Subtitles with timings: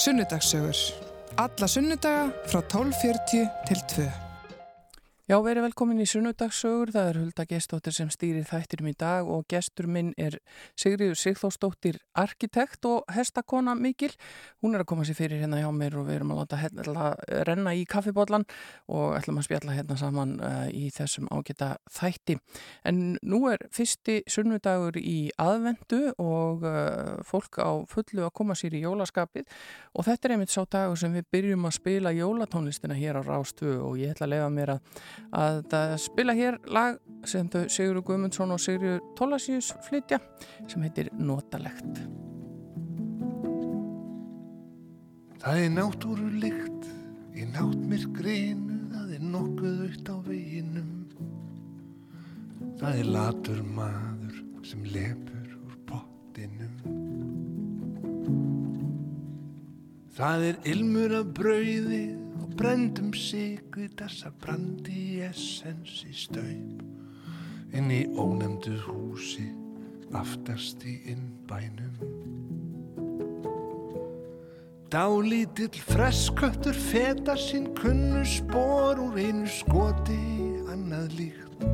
[0.00, 0.76] Sunnudagssögur.
[1.36, 4.29] Alla sunnudaga frá 12.40 til 2.
[5.30, 6.90] Já, verið velkomin í Sunnudagssögur.
[6.90, 10.34] Það er Hulda Gestóttir sem stýrir þættirum í dag og gestur minn er
[10.74, 14.10] Sigriður Sigþósdóttir arkitekt og hestakona mikil.
[14.58, 17.04] Hún er að koma sér fyrir hérna hjá mér og við erum að láta hérna,
[17.46, 18.42] renna í kaffibotlan
[18.90, 22.40] og ætlum að spjalla hérna saman uh, í þessum ágita þætti.
[22.90, 28.74] En nú er fyrsti sunnudagur í aðvendu og uh, fólk á fullu að koma sér
[28.74, 29.46] í jólaskapið
[29.94, 33.78] og þetta er einmitt sá dagur sem við byrjum að spila jólatónlistina hér á Rástu
[33.78, 34.84] og ég ætla að lefa mér að
[35.30, 36.98] að spila hér lag
[37.28, 40.20] sem þau Sigurður Guðmundsson og Sigurður Tólasíus flytja
[40.66, 42.00] sem heitir Notalegt.
[45.40, 46.90] Það er náttúrulikt
[47.32, 50.90] í náttmyrkriðinu það er nokkuð aukt á veginum.
[52.80, 56.74] Það er latur maður sem lepur úr pottinum.
[60.16, 62.02] Það er ilmur af brauði
[62.60, 66.82] brendum sigur þessa brandi essens í staup
[67.72, 69.46] inn í ónemdu húsi
[70.12, 71.94] aftast í innbænum.
[74.92, 80.20] Dálítill fresköttur feta sín kunnu spór úr einu skoti
[80.68, 81.64] annað líkt.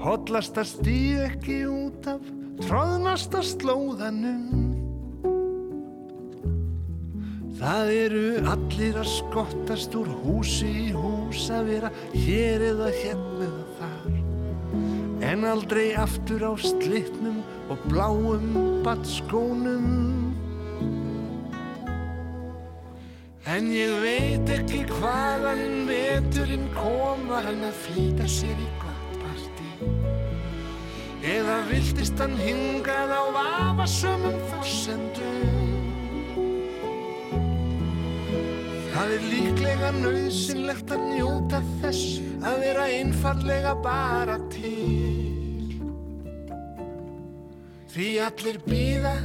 [0.00, 2.24] Hollasta stíð ekki út af
[2.64, 4.61] tróðnasta slóðanum.
[7.62, 13.66] Það eru allir að skottast úr húsi í hús að vera hér eða hérna eða
[13.78, 14.16] þar.
[15.28, 17.38] En aldrei aftur á slittnum
[17.70, 19.86] og bláum batskónum.
[23.46, 29.92] En ég veit ekki hvaðan veturinn koma hann að flýta sér í gott partí.
[31.38, 35.61] Eða viltist hann hingað á vafasömmum fórsendum.
[39.02, 45.72] Það er líklega nöðsynlegt að njóta þess að vera einfallega bara til.
[47.90, 49.16] Því allir býða,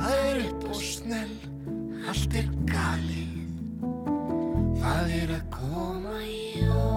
[0.00, 1.38] það er upp og snell,
[2.10, 3.28] allt er gali,
[4.82, 6.93] það er að koma í Þegar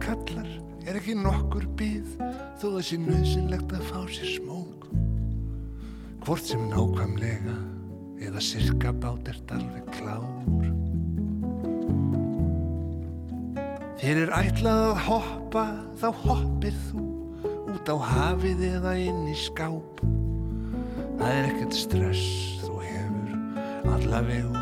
[0.00, 0.48] kallar
[0.88, 2.14] er ekki nokkur byð
[2.60, 4.86] þó það sé nöðsynlegt að fá sér smók.
[6.24, 7.56] Hvort sem nákvæmlega
[8.26, 10.68] eða sirka bát ert alveg klár.
[14.00, 15.64] Þér er ætlað að hoppa
[16.00, 17.06] þá hoppir þú
[17.74, 20.00] út á hafið eða inn í skáp.
[21.20, 24.59] Það er ekkert stress þú hefur allaveg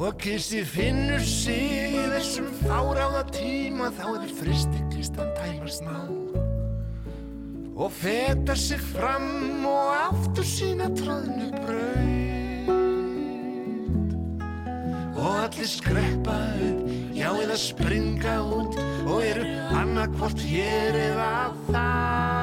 [0.00, 5.98] Og kissi finnur sig í þessum fáráða tíma þá er fristiklistan tæmast ná.
[7.76, 12.72] Og feta sig fram og aftur sína tróðnu braut.
[15.20, 16.40] Og allir skreppa
[16.70, 16.80] upp,
[17.12, 19.44] já eða springa út og eru
[19.84, 21.32] annarkvort hér eða
[21.68, 22.39] þar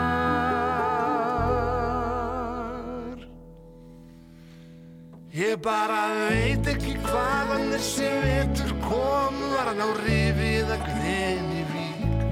[5.37, 12.23] Ég bara veit ekki hvaðan þessi vetur kom Var hann á rifi eða greni vík.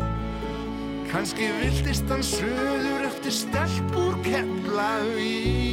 [1.11, 5.69] Kanski viltist hann söður eftir stelpur Keflavík.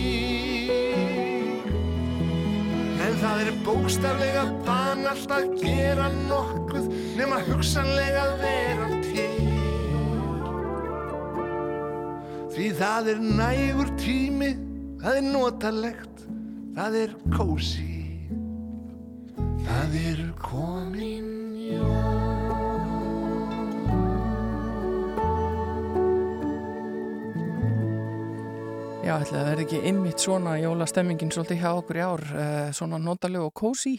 [3.00, 9.50] En það er bókstaflega banalt að gera nokkuð Nefn að hugsanlega vera til.
[12.52, 14.56] Því það er nægur tími,
[15.00, 16.11] það er notalegt
[16.72, 18.16] Það er kósi,
[19.66, 21.41] það er komin
[29.02, 33.00] Já, ætla að verði ekki einmitt svona jólastemmingin svolítið hjá okkur í ár, uh, svona
[33.02, 33.96] notaleg og kósi,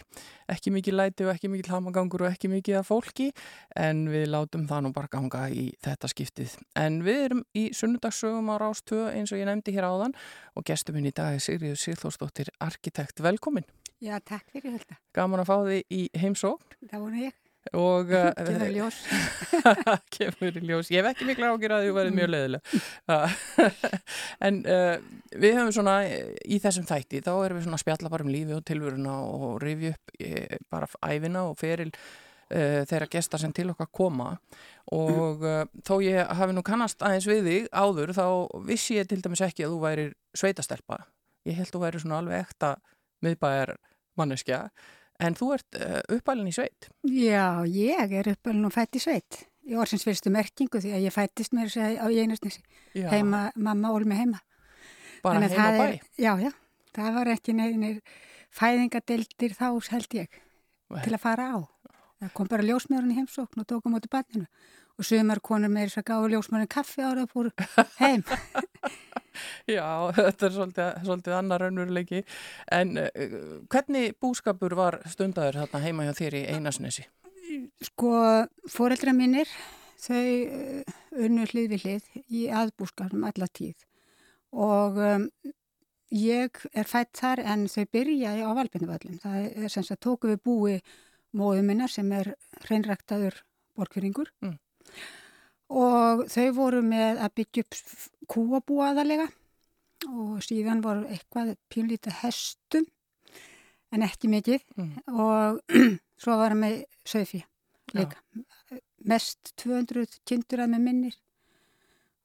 [0.48, 3.28] ekki mikið læti og ekki mikið hamagangur og ekki mikið af fólki,
[3.76, 6.56] en við látum það nú bara ganga í þetta skiptið.
[6.80, 10.16] En við erum í sunnudagssögum á Rástöðu eins og ég nefndi hér áðan
[10.56, 13.20] og gestur minn í dag er Sigriður Sigþórsdóttir, arkitekt.
[13.28, 13.68] Velkomin.
[14.00, 15.02] Já, takk fyrir þetta.
[15.20, 16.80] Gaman að fá þið í heimsókn.
[16.88, 17.43] Það vonu ég.
[17.72, 18.98] Og uh, Kemur í ljós.
[20.14, 20.92] kemur í ljós.
[20.92, 22.74] Ég hef ekki miklu ágjur að að þú verið mjög leiðileg
[24.48, 24.98] en uh,
[25.40, 28.58] við höfum svona í þessum þætti þá erum við svona að spjalla bara um lífi
[28.58, 33.70] og tilvöruna og rifja upp eh, bara æfina og feril uh, þeirra gesta sem til
[33.74, 34.34] okkar koma.
[34.94, 38.26] Og uh, þó ég hafi nú kannast aðeins við þig áður þá
[38.68, 41.06] vissi ég til dæmis ekki að þú væri sveitastelpa.
[41.48, 42.76] Ég held þú væri svona alveg ekta
[43.24, 43.78] miðbæjar
[44.20, 44.68] manneskja
[45.20, 46.90] en þú ert uh, uppalinn í sveit.
[47.08, 49.44] Já, ég er uppalinn og fætt í sveit.
[49.64, 51.72] Í orðsins fyrstu merkingu því að ég fættist mér
[52.02, 52.64] á Jeinusnesi.
[52.94, 54.42] Heima, mamma ól mig heima.
[55.24, 55.86] Bara Þannig heima bæ?
[55.88, 56.52] er- Já, já.
[56.94, 58.02] Það var ekki neynir
[58.54, 60.28] fæðingadeildir þá held ég
[60.92, 61.02] Nei.
[61.06, 61.58] til að fara á.
[62.22, 64.46] Það kom bara ljósmjörun í heimsókn og tók á móti barninu.
[65.00, 67.50] Og sumar konur með þess að gáðu ljósmjörun kaffi ára fór
[68.00, 68.24] heim.
[69.76, 69.86] Já,
[70.18, 72.24] þetta er svolítið, svolítið annar raunveruleiki.
[72.72, 77.08] En uh, hvernig búskapur var stundaður þarna heima hjá þér í Einasnesi?
[77.90, 78.14] Sko,
[78.72, 79.50] foreldra mínir,
[80.02, 83.90] þau uh, unnu hlið við hlið í aðbúskarnum alla tíð
[84.54, 85.24] og um,
[86.14, 89.18] ég er fætt þar en þau byrja á Valbinduvallum.
[89.24, 90.76] Það er sem sagt tóku við búi
[91.34, 92.36] móðu minnar sem er
[92.68, 93.42] hreinræktaður
[93.78, 94.60] borgfyrringur Mm.
[95.70, 97.78] Og þau voru með að byggja upp
[98.34, 99.28] kúabú aðalega
[100.10, 102.86] og síðan voru eitthvað pínlítið hestum
[103.94, 104.96] en ekki mikið Mm.
[105.08, 105.62] og
[106.22, 107.44] svo var hann með
[107.94, 108.18] líka.
[109.06, 111.16] Mest 200 kindur að með minnir.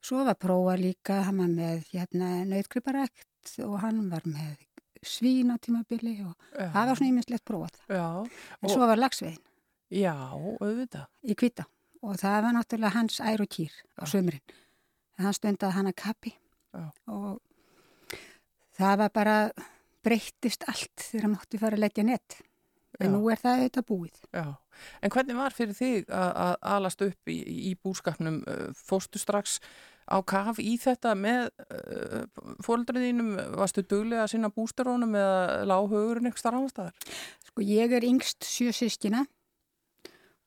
[0.01, 4.57] Svo var prófa líka, hann var með hérna nöyðgriparækt og hann var með
[5.03, 7.75] svín á tímabili og Já, það var svona íminnslegt prófað.
[7.91, 8.07] Já,
[8.63, 9.43] En svo var lagsvegin
[9.91, 10.15] já,
[10.61, 11.07] auðvitað.
[11.25, 11.67] í kvita
[12.03, 14.57] og það var náttúrulega hans ær og kýr á sömurinn.
[15.19, 16.33] Hann stundaði hann að kappi
[16.75, 16.85] Já.
[17.11, 17.41] og
[18.79, 19.37] það var bara
[20.07, 22.39] breyttist allt þegar hann mátti fara að leggja nett.
[22.99, 23.15] En Já.
[23.15, 24.17] nú er það auðvitað búið.
[24.35, 24.47] Já,
[25.05, 27.37] en hvernig var fyrir þig að, alast upp í,
[27.71, 28.41] í búskapnum?
[28.49, 29.59] Uh, Fóstu strax
[30.09, 32.25] á kaf í þetta með uh,
[32.65, 33.35] fóreldriðinum?
[33.61, 37.13] Varstu duglega að sinna bústarónum eða lág hugurinn ykkur starf annars staðar?
[37.51, 39.27] Sko ég er yngst sjö sískina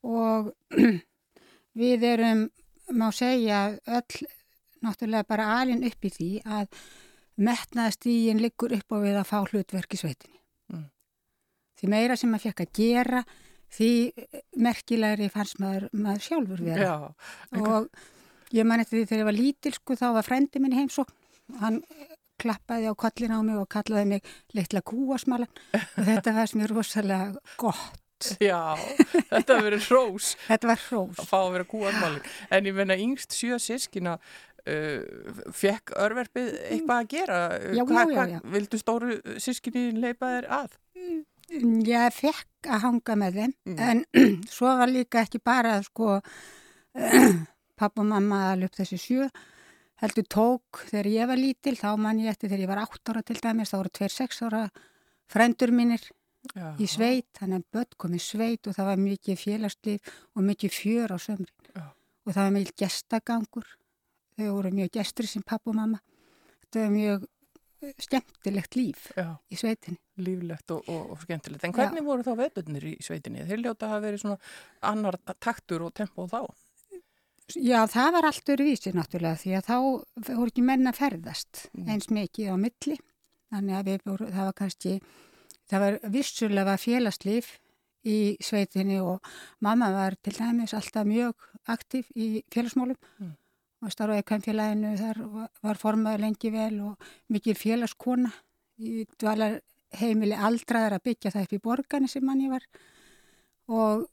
[0.01, 0.51] og
[1.77, 2.45] við erum,
[2.97, 4.27] má segja, öll
[4.81, 6.81] náttúrulega bara alin upp í því að
[7.41, 10.39] metnaðastígin liggur upp á við að fá hlutverk í sveitinni.
[10.73, 10.87] Mm.
[11.79, 13.23] Því meira sem maður fekk að gera,
[13.71, 13.91] því
[14.61, 16.89] merkilegri fannst maður, maður sjálfur vera.
[16.89, 16.95] Já,
[17.61, 21.15] Og ég man eftir því þegar ég var lítil, sko, þá var frendi minn heimsókn.
[21.61, 21.81] Hann
[22.41, 27.41] klappaði á kollin á mig og kallaði mig litla kúasmalan og þetta fannst mér rosalega
[27.61, 27.99] gott.
[28.51, 28.59] já,
[29.31, 31.17] þetta verið hrós Þetta var hrós.
[31.21, 32.29] að fá að vera kúasmáling.
[32.51, 35.01] En ég menna yngst sjö sískina uh,
[35.55, 37.39] fekk örverfið eitthvað að gera?
[37.75, 38.55] Já, Hva- já, já, hva-.
[38.55, 40.79] Vildu stóru sískinni leipa þér að?
[41.51, 43.79] Ég fekk að hanga með þeim Mm.
[43.83, 44.03] en
[44.55, 46.19] svo var líka ekki bara sko
[47.79, 49.27] pappa og mamma að löp þessi sjö
[50.01, 53.21] heldur tók þegar ég var lítil þá man ég eftir þegar ég var átt ára
[53.25, 54.63] til dæmis þá voru tveir sex ára
[55.31, 56.03] frendur mínir
[56.55, 56.71] Já.
[56.81, 60.73] í sveit þannig að börn kom í sveit og það var mikið félagslif og mikið
[60.73, 61.83] fjör á sömrin Já.
[62.25, 63.67] og það var mikið gestagangur
[64.39, 65.99] þau voru mjög gestri sem pappa og mamma
[66.63, 67.27] þetta var mjög
[67.83, 71.63] eh, skemmtilegt líf Já, í sveitinni líflegt og, og, og skemmtilegt.
[71.65, 73.45] En hvernig voru þá veðböndinir í sveitinni?
[73.47, 74.37] Þeir ljóta að hafa verið svona
[74.91, 76.43] annar taktur og tempo þá.
[77.57, 79.77] Já, það var allt öruvísi náttúrulega því að þá
[80.37, 81.87] voru ekki menn að ferðast Mm.
[81.89, 82.97] eins mikið á milli.
[83.51, 84.93] Þannig að við voru, það var kannski,
[85.71, 87.51] það var vissulega félagslíf
[88.07, 89.21] í sveitinni og
[89.63, 92.97] mamma var til dæmis alltaf mjög aktiv í félagsmálum.
[93.19, 93.35] Mm.
[93.81, 98.29] og starfaði kvæmfélaginu þar var, var formaður lengi vel og mikið félagskona.
[98.77, 99.59] Í dvalar
[99.97, 102.67] heimili aldraðar að byggja það upp í borgarni sem manni var.
[103.71, 104.05] Og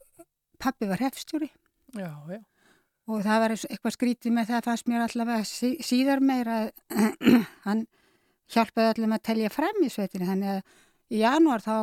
[0.59, 1.49] pappi var hefstjóri
[1.93, 2.41] Já, já.
[3.09, 6.59] og það var eitthvað skrítið með það fannst mér allavega sí, síðar meira
[7.65, 7.85] hann
[8.49, 10.75] hjálpaði með að telja fram í sveitinu þannig að
[11.09, 11.73] í janúar þá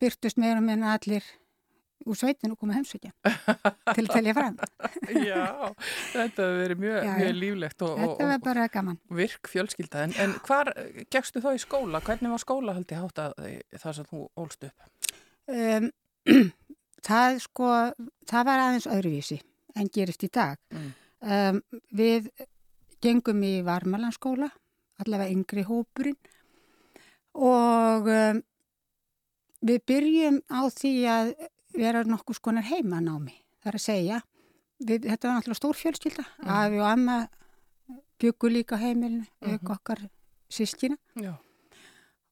[0.00, 1.26] byrtust meira með allir
[2.08, 3.10] úr sveitinu og koma heimsökja
[3.96, 4.56] til að telja fram.
[5.20, 5.72] Já,
[6.14, 9.00] þetta verið mjög, Já, mjög líflegt og, Þetta var bara gaman.
[9.20, 10.06] virk fjölskylda.
[10.06, 10.72] En, en hvar
[11.12, 12.00] gegstu þá í skóla?
[12.06, 13.36] Hvernig var skólahaldi hátt að
[13.76, 15.12] það sem þú ólst upp?
[15.50, 15.90] Um,
[17.10, 17.70] það sko,
[18.32, 19.40] það var aðeins öðruvísi
[19.76, 20.56] en gerist í dag.
[20.72, 20.90] Mm.
[21.20, 22.30] Um, við
[23.04, 24.48] gengum í Varmalanskóla,
[25.00, 26.16] allavega yngri hópurinn
[27.36, 28.40] og um,
[29.64, 31.34] við byrjum á því að
[31.76, 33.34] vera nokkuð skonar heimanámi.
[33.62, 34.22] Það er að segja,
[34.80, 36.48] við, þetta var náttúrulega stór fjölskylda, Mm.
[36.48, 37.28] afi og amma
[38.20, 39.70] byggu líka heimilinu, auk Mhm.
[39.76, 40.08] okkar
[40.50, 41.34] sískina Já,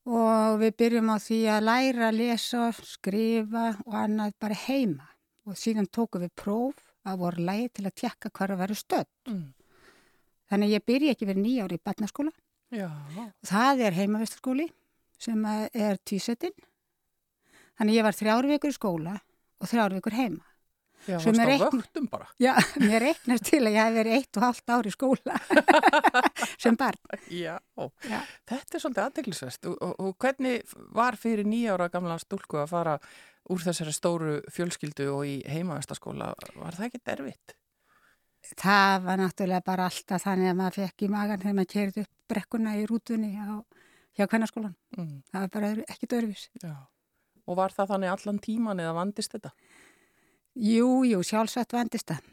[0.06, 5.08] og við byrjum á því að læra að lesa, skrifa og annað bara heima
[5.47, 6.75] og síðan tókum við próf
[7.06, 9.06] að voru lægi til að tjekka hvar að vera stödd.
[9.26, 9.52] mm.
[10.50, 12.32] Þannig að ég byrja ekki verið nýjári í barnaskóla.
[12.73, 12.88] já,
[13.44, 14.70] Það er heimavistarskóli
[15.18, 16.52] sem að er tvísettinn.
[17.78, 19.16] Þannig ég var þrjár vikur í skóla
[19.62, 20.44] og þrjár vikur heima.
[21.08, 22.26] Já, Sem varst á eitt- vöktum bara.
[22.42, 22.52] Já,
[22.88, 25.37] mér reiknast til að ég hef verið eitt og halvt ár í skóla
[26.62, 26.99] sem barn.
[27.30, 27.54] Já.
[28.11, 28.18] Já.
[28.50, 32.97] Þetta er svolítið aðdeglisvest og, og, og hvernig var fyrir nýjára gamla stúlku að fara
[33.49, 36.32] úr þessari stóru fjölskyldu og í heimaðastaskóla?
[36.58, 37.54] Var það ekki derfitt?
[38.58, 42.12] Það var náttúrulega bara alltaf þannig að maður fekk í magan þegar maður kerði upp
[42.35, 43.62] brekkuna í rútunni á,
[44.18, 44.76] hjá kvennarskólan.
[44.99, 46.44] Mm, Það var bara ekkert öðruvís.
[46.62, 46.75] já.
[47.49, 49.55] Og var það þannig allan tíman eða vandist þetta?
[50.59, 52.26] Jú, jú, sjálfsagt vandist það.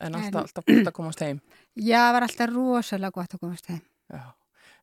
[0.00, 1.40] En En- alltaf, alltaf gott að komast heim?
[1.74, 3.82] Já, það var alltaf rosalega gott að komast heim.
[4.12, 4.24] Já.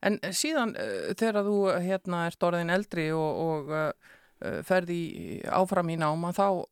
[0.02, 5.98] En síðan uh, þegar þú hérna ert orðin eldri og, og uh, ferði áfram í
[6.02, 6.64] náma þá,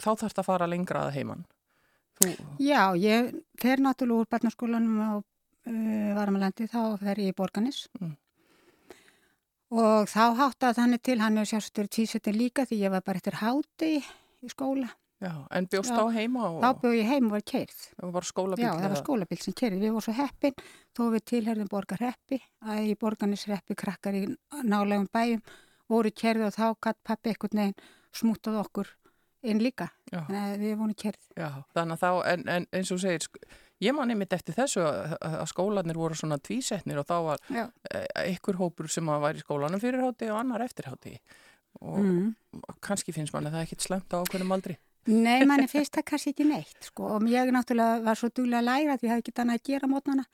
[0.00, 1.44] þá þarfst að fara lengra að heiman.
[2.20, 2.30] Þú,
[2.64, 7.84] Já, ég fer náttúrulega úr barnaskólanum á uh, Varmalandi, þá fer ég í Borganis.
[8.00, 8.16] Mm.
[9.70, 13.36] Og þá háttaði þannig til, hann hefur sjálfstur tísettin líka því ég var bara eftir
[13.38, 14.88] háti í skóla.
[15.20, 16.00] já, en bjóst Já.
[16.00, 17.80] á heima og, Þá bjóð ég heim og var keirð.
[18.02, 18.64] og var skólabíl?
[18.64, 19.80] Já, það var skólabíl sem kerði.
[19.84, 20.54] Við vorum svo heppin,
[20.96, 24.22] þó við tilherðum borgarheppi, að í borganisreppi krakkar í
[24.64, 25.42] nálegum bæjum
[25.92, 27.74] voru kerði og þá gatt pappi einhvern veginn
[28.16, 28.88] smútað okkur
[29.42, 29.90] inn líka.
[30.10, 30.24] Já.
[30.26, 31.22] Þannig að við vorum kerð.
[31.36, 33.28] Já, þannig að þá, en, en eins og segir,
[33.80, 37.64] ég man einmitt eftir þessu að, að skólanir voru svona tvísetnir og þá var Já.
[37.90, 41.16] eh, einhver hópur sem að var í skólanum fyrir hátti og annar eftir hátti
[41.80, 42.34] og Mm.
[42.82, 44.74] kannski finnst manni það ekkit slemt á okkurum aldri.
[45.06, 47.06] Nei, manni finnst það kannski ekki neitt, sko.
[47.16, 49.88] Og ég náttúrulega var svo duglega að læra því ég hafði ekki annað að gera
[49.88, 50.24] mótnana.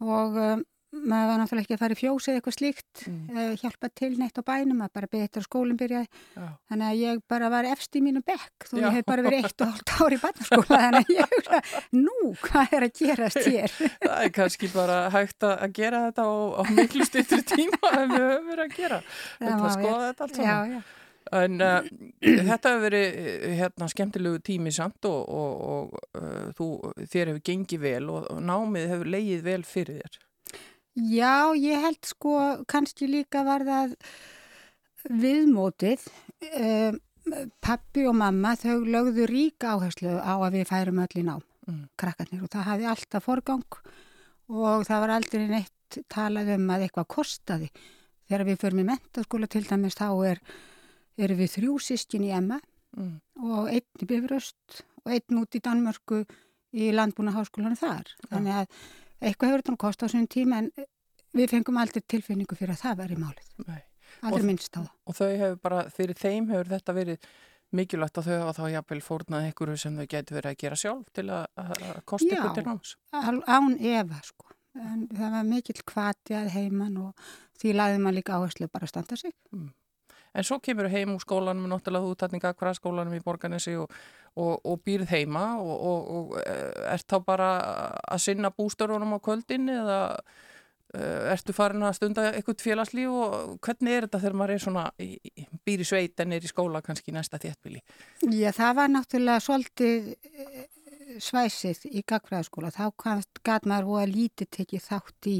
[0.00, 3.16] Og um, maður var náttúrulega ekki að fara í fjós eða eitthvað slíkt, Mm.
[3.28, 3.56] mm.
[3.60, 6.08] hjálpa til neitt á bænum, að bara að skólinn byrjaði.
[6.34, 6.46] Já.
[6.70, 9.60] Þannig að ég bara var efst í mínu bekk, þó ég hef bara verið eitt
[9.60, 10.80] og hálft ár í barnaskóla.
[10.84, 13.74] Þannig að ég nú, hvað er að gerast hér?
[14.08, 18.24] Það er kannski bara hægt að gera þetta á, á miklu styrtri tíma en við
[18.24, 19.02] höfum verið að gera.
[19.48, 20.86] Að skoða þetta allt saman.
[21.28, 21.84] En uh,
[22.24, 26.68] þetta hefur verið eh, hérna, skemmtilegu tími samt og, og, og uh, þú,
[27.04, 30.16] þér hefur gengið vel og, og námið hefur leið vel fyrir þér.
[30.98, 32.32] Já, ég held sko
[32.66, 33.94] kannski líka var það
[35.08, 36.06] viðmótið.
[36.58, 36.98] Um,
[37.62, 41.82] pappi og mamma þau lögðu ríka áherslu á að við færum öll í nám, Mm.
[42.00, 43.64] krakkarnir og það hafði alltaf forgang
[44.48, 47.68] og það var aldrei neitt talað um að eitthvað kostaði.
[48.28, 50.40] Þegar við förum í mentaskóla til dæmis þá er,
[51.18, 52.60] er við þrjú sískin í Emma
[52.96, 53.20] Mm.
[53.44, 56.24] og einn í Bifröst og einn út í Danmörku
[56.72, 58.08] í landbúna háskólanum þar.
[58.30, 58.66] Þannig að
[59.22, 60.70] eitthvað hefur þetta kost á svona tíma en
[61.34, 63.50] við fengum aldrei tilfinningu fyrir að það væri málið.
[63.66, 63.82] Nei.
[64.22, 64.90] Aldrei Og- minnst á það.
[65.06, 67.18] Og þau hefur bara, fyrir þeim hefur þetta verið
[67.78, 71.10] mikilvægt að þau hafa þá jafnvel fórnað einhverju sem þau getur verið að gera sjálf
[71.12, 72.38] til að, að að kosta Já.
[72.40, 72.94] ykkur til náms.
[73.12, 74.44] Al- Án efa sko.
[74.78, 77.28] En það var mikill kvati að heiman og
[77.60, 79.34] því laði maður líka áherslu bara að standa sig.
[80.34, 83.88] En svo kemur heim úr skólanum, náttúrulega þú tatninga hvaða skólanum í Borganesi og,
[84.36, 87.48] og, og býrð heima og, og, og eh, ert þá bara
[88.12, 89.98] að sinna bústörunum á kvöldin eða
[90.94, 94.84] uh, ertu farin að stunda eitthvað félagslíf og hvernig er þetta þegar maður er svona
[95.02, 97.82] í, í- býr í sveit en er í skóla kannski næsta þéttbíli?
[98.28, 100.66] Já, það var náttúrulega svolítið eh,
[101.24, 102.68] svæsið í gagfræðaskóla.
[102.70, 102.84] Þá
[103.48, 105.38] gæt maður voða lítið tekið þátt í,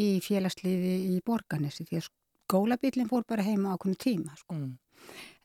[0.00, 2.08] í félagsliði í borganesi því að
[2.48, 4.32] skólabillin fór bara heima á okkur tíma.
[4.40, 4.56] Sko.
[4.56, 4.78] Mm.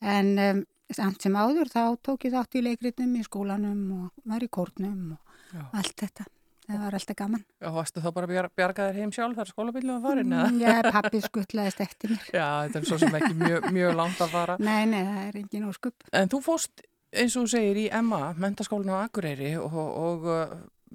[0.04, 0.62] En um,
[0.94, 5.18] samt sem áður þá tók ég þátt í leikritum í skólanum og var í kórnum
[5.18, 5.68] og Já.
[5.72, 6.26] allt þetta.
[6.64, 7.42] Það var alltaf gaman.
[7.60, 10.30] Já, varstu þá bara að bjar, bjarga þér heim sjálf þar skólabílum að farin?
[10.32, 12.30] Mm, Já, pappi skuttlaðist eftir mér.
[12.32, 14.56] Já, þetta er svo sem ekki mjög, mjög langt að fara.
[14.64, 16.06] Nei, nei, það er engin óskupp.
[16.16, 20.30] En þú fóst, eins og segir, í Emma, mentaskólinu á Akureyri og, og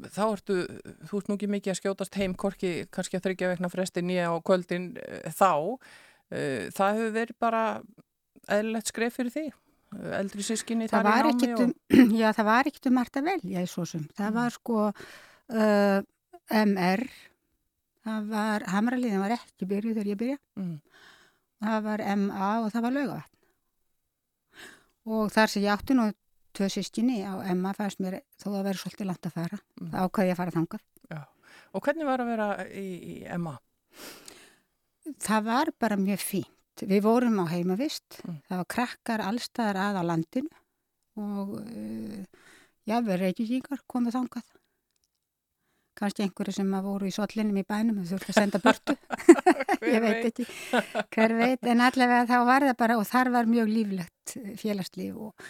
[0.07, 0.59] þá ertu,
[1.09, 4.29] þú ert nú ekki mikið að skjótast heim, korki kannski að þryggja vegna fresti nýja
[4.31, 5.53] á kvöldin uh, þá.
[6.29, 7.63] Uh, það hefur verið bara
[8.49, 9.47] eðlilegt skref fyrir því,
[10.19, 11.73] eldri sískinni þar í námi ekkit um,
[12.21, 14.05] já, það var ekkit um margt að velja í svo sem.
[14.19, 15.99] Það var sko uh,
[16.49, 17.05] MR,
[18.07, 20.39] það var, Hamraliðin var ekki byrjuð þegar ég byrja.
[20.61, 20.77] Mm.
[21.59, 23.35] Það var MA og það var laugavatn.
[25.09, 26.11] Og þar sem ég átti nú
[26.59, 29.59] tvö sískinni á MA fannst mér þó að vera svolítið langt að fara.
[29.81, 29.91] Mm.
[29.95, 30.85] Það ákvaði ég að fara þangað.
[31.09, 31.21] Já.
[31.73, 33.55] Og hvernig var að vera í, í Emma?
[35.25, 36.55] Það var bara mjög fínt.
[36.89, 38.37] Við vorum á heimavist, Mm.
[38.49, 40.51] það var krakkar allstaðar að á landinu
[41.19, 42.23] og uh,
[42.87, 44.47] jáfnveg reykjusíkar komið þangað.
[45.99, 48.95] Kannski einhverju sem að voru í sollinum í bænum og þurfti að senda burtu.
[49.95, 50.47] ég veit ekki
[51.17, 55.49] hver veit, en allavega þá var það bara og þar var mjög líflegt félagslíf og,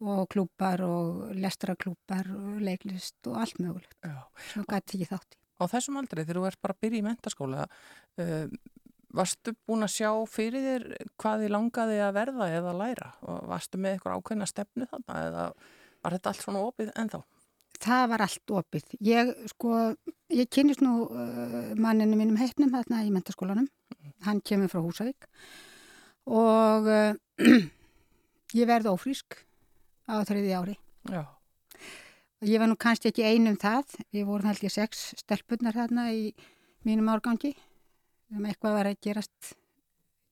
[0.00, 3.96] og klúpar og lestraklúpar og leiklist og allt mögulegt.
[4.52, 5.40] Svo gæti ekki þátt í.
[5.60, 7.66] Á þessum aldrei þegar þú ert bara að byrja í mentaskóla,
[8.22, 8.46] uh,
[9.12, 10.86] varstu búin að sjá fyrir þér
[11.20, 15.44] hvað þið langaði að verða eða læra og varstu með eitthvað ákveðna stefnu þarna eða
[16.00, 17.20] var þetta allt svona opið ennþá?
[17.80, 18.94] Það var allt opið.
[19.04, 19.74] Ég, sko,
[20.32, 23.68] ég kynist nú uh, manninu mínum heitnum þarna í mentaskólanum.
[24.24, 25.28] Hann kemur frá Húsavík
[26.30, 27.14] og uh,
[28.60, 29.40] ég verði ófrísk
[30.10, 30.76] á þriði ári.
[31.10, 31.22] Já.
[32.48, 33.96] Ég var nú kannski ekki einum það.
[34.14, 36.30] Við vorum held ég sex stelpunnar þarna í
[36.88, 37.52] mínum árgangi.
[38.32, 39.54] Um eitthvað var að gerast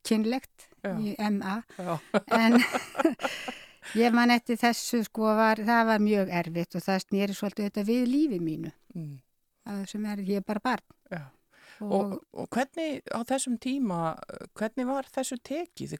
[0.08, 0.94] kynlegt Já.
[0.97, 1.58] í MA.
[1.76, 1.99] Já.
[2.32, 2.56] En
[4.02, 7.87] ég man eftir þessu sko var, það var mjög erfitt og það snýri svolítið þetta
[7.88, 8.73] við lífi mínu.
[8.97, 9.18] Mm.
[9.87, 11.26] sem er, ég bara barn Já.
[11.85, 14.16] og, Og, og hvernig á þessum tíma,
[14.56, 15.99] hvernig var þessu tekið?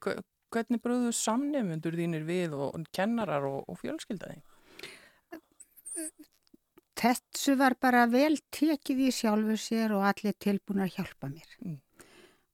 [0.49, 4.41] Hve- Hvernig brúðu samnefnundur þínir við og kennarar og, og fjölskyldaði?
[6.99, 11.77] þessu var bara vel tekið í sjálfu sér og allir tilbúin að hjálpa mér Mm.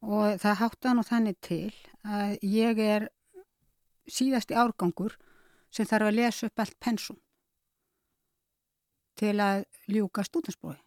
[0.03, 1.73] og það hátta nú þannig til
[2.05, 3.09] að ég er
[4.09, 5.17] síðasti árgangur
[5.71, 7.17] sem þarf að lesa upp allt pensum
[9.17, 10.84] til að ljúka uh,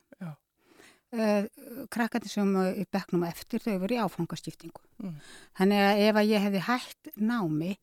[1.90, 2.50] krakkandi sem
[2.82, 5.14] í bekknum á eftir þau voru í áfangastiftingu Mm.
[5.60, 7.78] þannig að ef að ég hefði hægt námi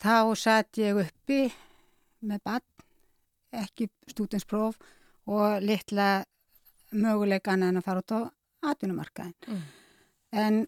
[0.00, 1.52] þá satt ég uppi
[2.24, 2.62] með bann
[3.52, 4.78] ekki stúdinspróf
[5.28, 6.24] og litla
[6.92, 8.20] möguleikan en að fara út á
[8.72, 9.62] atvinnumarkaðin Mm.
[10.32, 10.66] en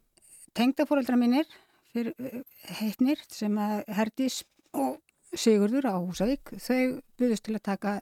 [0.54, 1.46] tengdafóreldra mínir
[1.94, 2.42] fyrir eh,
[2.78, 4.42] heitnir sem að Herdís
[4.74, 5.00] og
[5.34, 8.00] Sigurður á Húsavík þau buðust til að taka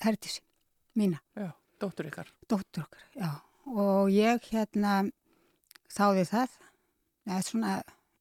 [0.00, 0.40] Herdísi
[0.96, 2.28] mína Já, dóttur ykkar.
[2.48, 3.30] dóttur okkar, já.
[3.70, 4.94] Og ég hérna
[5.94, 6.54] þáði það.
[7.26, 7.72] Það er svona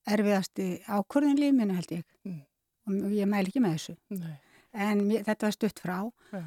[0.09, 2.03] erfiðasti ákvörðin lífminu held ég.
[2.25, 2.41] Mm.
[2.89, 3.95] Og ég mæl ekki með þessu.
[4.19, 4.35] Nei,
[4.73, 5.95] En mér, þetta var stutt frá
[6.31, 6.41] já,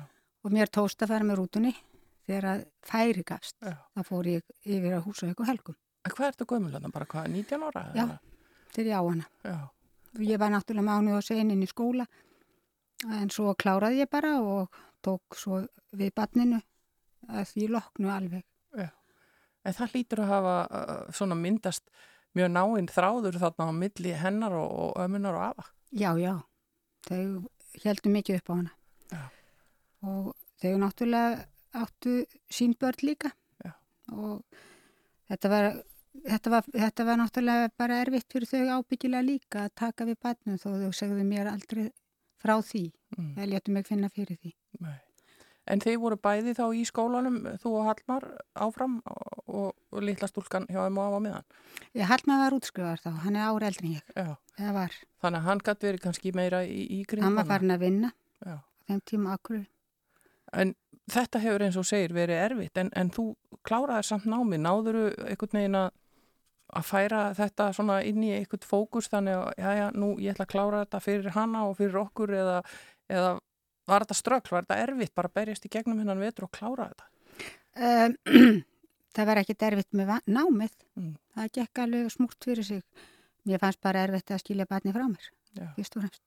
[0.45, 1.73] og mér tóst að fara með rútunni
[2.27, 3.57] þegar að færi gafst.
[3.63, 3.75] já.
[3.97, 5.77] Það fór ég yfir að húsa ykkur helgum.
[6.07, 6.91] En hvað ertu gömul þarna?
[6.95, 7.83] Bara hvað, 19 ára?
[7.99, 8.07] Já.
[8.75, 9.27] Þegar ég á hana.
[9.45, 9.57] Já,
[10.21, 12.05] Ég var náttúrulega mánu og sein inn í skóla
[13.09, 14.69] en svo kláraði ég bara og
[15.03, 15.63] tók svo
[15.97, 16.59] við barninu
[17.29, 18.47] að því loknu alveg.
[19.63, 20.55] En það lítur að hafa
[21.23, 21.85] uh, myndast
[22.35, 25.67] mjög náinn þráður þarna á milli hennar og, og ömmunar og afa.
[25.93, 26.35] Já, já.
[27.07, 27.23] Þau
[27.85, 28.75] heldum mikið upp á hana.
[29.13, 29.23] Já.
[30.09, 30.33] Og
[30.63, 31.47] þau náttúrulega
[31.83, 32.17] áttu
[32.53, 33.33] sín börn líka.
[33.63, 33.73] Já.
[34.17, 34.43] Og
[35.31, 35.69] þetta var,
[36.27, 40.59] þetta, var, þetta var náttúrulega bara erfitt fyrir þau ábyggilega líka að taka við barnum
[40.59, 41.87] þó þau segðu mér aldrei
[42.43, 42.89] frá því.
[43.19, 43.33] Mm.
[43.37, 44.57] Það léttu mig finna fyrir því.
[44.83, 44.99] Nei.
[45.71, 48.25] En þeir voru bæði þá í skólanum, þú og Hallmar
[48.59, 51.45] áfram og, og, litla stúlkan hjá þeim og afa meðan.
[51.95, 54.11] Ég Hallmar var útskriðar þá, hann er ára eldri en ég.
[54.17, 54.97] Já, Það var.
[55.23, 57.37] þannig að hann gæti verið kannski meira í, í Hann grindana.
[57.39, 58.11] var farin að vinna
[58.43, 58.57] Já.
[58.91, 59.63] þeim tíma akkur.
[60.53, 60.75] En
[61.15, 63.29] þetta hefur eins og segir verið erfitt, en, en þú
[63.63, 65.91] kláraði samt námi, náðuru einhvern veginn að
[66.73, 70.47] að færa þetta svona inn í einhvern fókus þannig að, já, já, nú ég ætla
[70.47, 72.55] að klára þetta fyrir hana og fyrir okkur eða,
[73.13, 73.33] eða
[73.89, 76.91] var þetta strökl, var þetta erfitt bara að berjast í gegnum hennan vetur og klára
[76.93, 77.09] þetta?
[77.73, 78.63] Um,
[79.17, 80.79] það var ekki erfitt með námið.
[81.01, 81.17] Mm.
[81.37, 83.11] Það gekk alveg smúrt fyrir sig.
[83.49, 85.29] Mér fannst bara erfitt að skilja barni frá mér,
[85.77, 86.25] fyrst og fremst.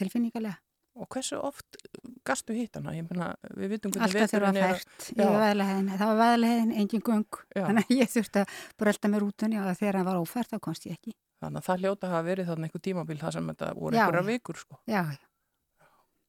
[0.00, 0.56] Tilfinningarlega.
[1.00, 1.78] Og hversu oft
[2.26, 2.92] gastu hitt hana?
[2.96, 5.90] Ég meina, við vitum hvernig Alltaf þurfa fært yfir vaðalahæðin.
[5.94, 7.38] Það var vaðalahæðin, engin göng.
[7.54, 7.62] Já.
[7.62, 10.88] Þannig að ég þurfti að brölda með rútunni og þegar hann var ófært þá komst
[10.88, 11.14] ég ekki.
[11.40, 14.60] Þannig að það hljóta hafa verið þannig einhver tímabil þar sem þetta voru einhverja vikur,
[14.60, 14.80] sko.
[14.90, 15.29] Já, já.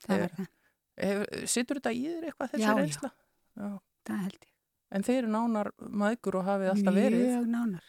[0.06, 1.48] Það Eh, var það.
[1.50, 2.78] Sittur þetta í þér eitthvað þessi Já, já.
[2.82, 3.12] reynsla?
[3.58, 3.70] Já.
[4.10, 4.50] Það held ég.
[4.92, 7.22] En þeir eru nánar maðgur og hafið alltaf verið.
[7.30, 7.86] Mjög nánar.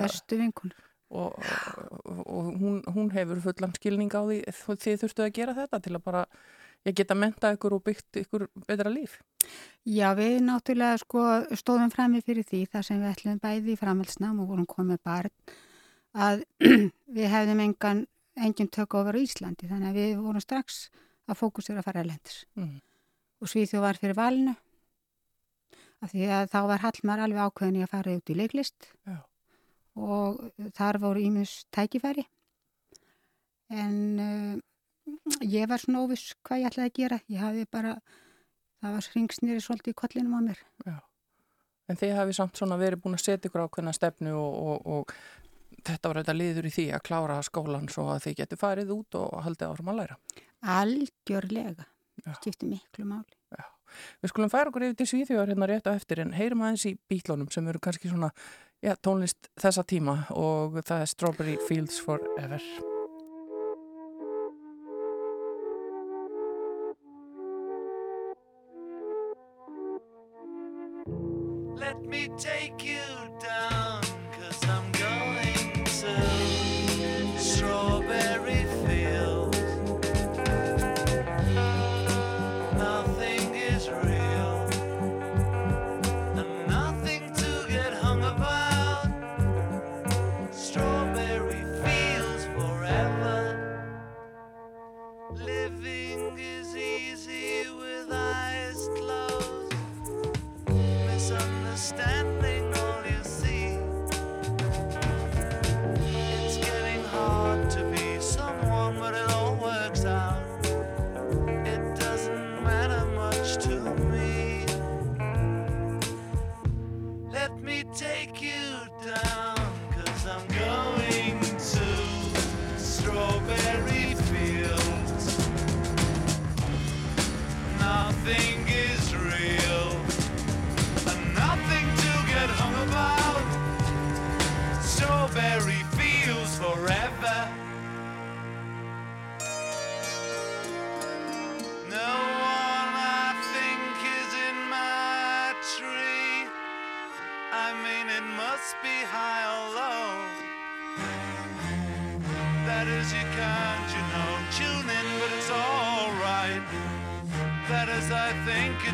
[0.00, 0.82] Bestu vinkunur.
[1.14, 1.34] og,
[2.04, 5.92] og, og hún, hún hefur fullan skilning á því þið þurftu að gera þetta til
[5.94, 6.22] að bara
[6.88, 9.18] ég geta menta ykkur og byggt ykkur betra líf.
[9.86, 11.22] Já, við náttúrulega sko
[11.60, 15.30] stóðum frammi fyrir því þar sem við ætlum bæði í framhaldsnám og vorum komið barn
[16.14, 16.42] að
[17.16, 18.04] við hefðum engan,
[18.36, 20.88] engin tök over Íslandi þannig að við vorum strax
[21.28, 22.80] að fókusera að fara að lendis Mm.
[23.40, 24.54] og Svíþjóð var fyrir valinu
[26.04, 29.16] af því að þá var Hallmar alveg ákveðin í að fara út í leiklist Já.
[29.96, 30.42] og
[30.76, 32.26] þar voru ímus tækifæri
[33.70, 34.58] en uh,
[35.40, 37.94] ég var svona óviss hvað ég ætlaði að gera ég hafi bara
[38.84, 40.62] það var hringsnýri svolítið í kollinum á mér
[41.84, 45.82] En þið hafið samt svona verið búin að setja ykkur ákveðna stefnu og, og, og
[45.84, 49.18] þetta var þetta liður í því að klára skólan svo að þið getur farið út
[49.20, 50.16] og haldið árum að læra.
[50.64, 51.88] Algjörlega
[52.24, 52.34] Já.
[52.40, 53.34] skipti miklu máli
[54.22, 56.96] Við skulum færa okkur yfir til Svíþjóðar hérna rétt á eftir en heyrum aðeins í
[57.10, 58.32] bítlónum sem eru kannski svona
[58.82, 62.62] já, tónlist þessa tíma og það er Strawberry Fields Forever.
[71.78, 72.93] Let me take you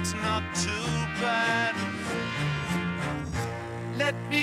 [0.01, 0.71] it's not too
[1.21, 1.75] bad.
[3.99, 4.40] Let me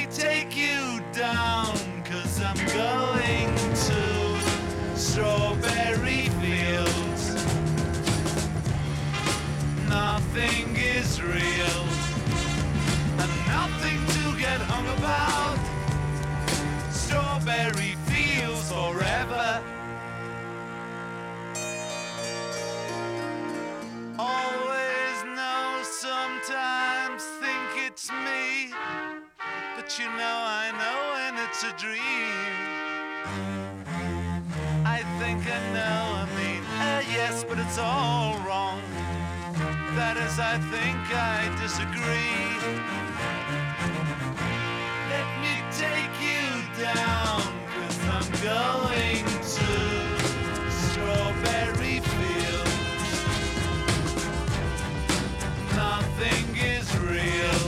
[37.68, 38.82] it's all wrong.
[39.96, 42.48] That is, I think I disagree.
[45.12, 46.48] Let me take you
[46.80, 49.26] down, cause I'm going
[49.56, 49.70] to
[50.72, 52.78] strawberry fields.
[55.76, 57.64] Nothing is real,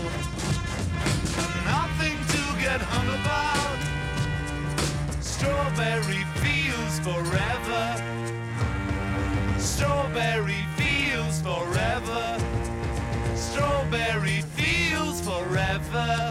[1.67, 3.79] nothing to get hung about.
[5.21, 7.68] Strawberry fields forever.
[9.79, 12.37] Strawberry fields forever.
[13.33, 16.28] Strawberry fields forever.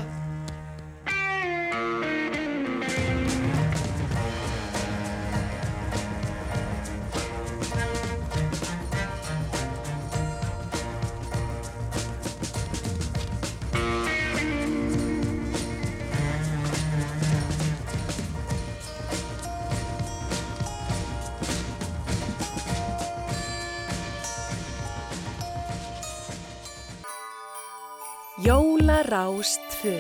[28.88, 29.90] Jólarástfö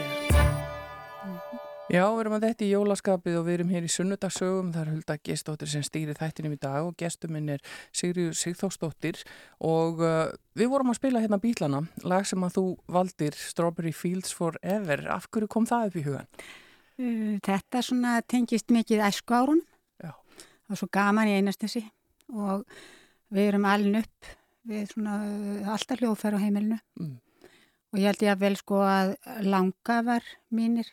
[1.92, 4.70] Já, við erum að þetta í jólaskapið og við erum hér í sunnudagsögum.
[4.72, 7.60] Það er Hulda Gestóttir sem stýri þættinum í dag og gestuminn er
[7.92, 9.20] Sigriður Sigþórsdóttir
[9.60, 12.64] og uh, við vorum að spila hérna bílana, lag sem að þú
[12.96, 15.04] valdir Strawberry Fields Forever.
[15.12, 16.32] Af hverju kom það upp í hugan?
[16.96, 19.64] Uh, Þetta svona tengist mikið æsku árun.
[20.00, 21.84] Var svo gaman í einastissi
[22.32, 22.64] og
[23.28, 24.36] við erum alin upp
[24.68, 26.80] við svona uh, alltaf hljóðfæra á heimilinu.
[26.96, 27.18] Mm.
[27.88, 29.14] Og ég held ég að vel sko að
[29.48, 30.88] langafar mínir,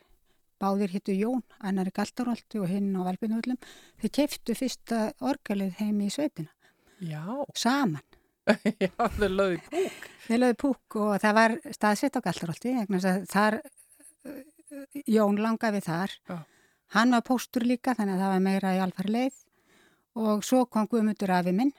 [0.61, 3.59] báðir hittu Jón, annar í Galdarholti og hinn á Valbjörnvöldum,
[3.99, 6.51] þau keftu fyrsta orgalið heimi í sveitina,
[7.03, 8.03] Já, saman.
[8.85, 10.05] já, þau lögðu púk.
[10.27, 13.57] Þeir lögðu púk og það var staðsett á að þar,
[15.07, 16.37] Jón langafi þar, Já.
[16.95, 19.41] hann var póstur líka þannig að það var meira í alfari leið
[20.15, 21.73] og svo kom Guðmundur afi minn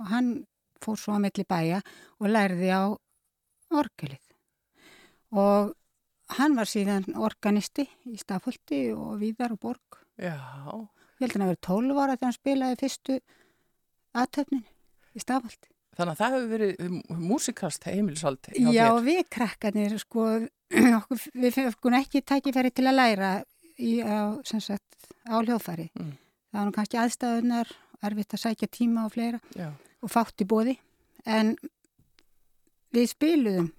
[0.00, 0.32] og hann
[0.80, 1.82] fór svo á milli bæja
[2.18, 2.82] og lærði á
[3.76, 4.27] orgelið
[5.32, 5.74] og
[6.38, 9.98] hann var síðan organisti í Stafholti og Víðar og Borg.
[10.20, 10.36] Já,
[11.18, 13.14] Ég held að hann vera 12 ára þegar hann spilaði fyrstu
[14.18, 14.64] aðtöfnin
[15.18, 15.68] í Stafholti.
[15.98, 19.00] þannig að það hefur verið músikast heimilsald hjá Já, þér.
[19.08, 20.26] við krakkarnir, sko,
[21.00, 23.30] okkur, við fengum ekki tækifæri til að læra
[23.78, 25.88] í, á, sagt, á hljóðfæri.
[25.98, 26.12] Mm.
[26.52, 27.72] Það var nú kannski aðstæðunar,
[28.06, 30.76] erfitt að sækja tíma og fleira Já, og fátt í bóði.
[31.26, 31.56] En
[32.94, 33.72] við spiluðum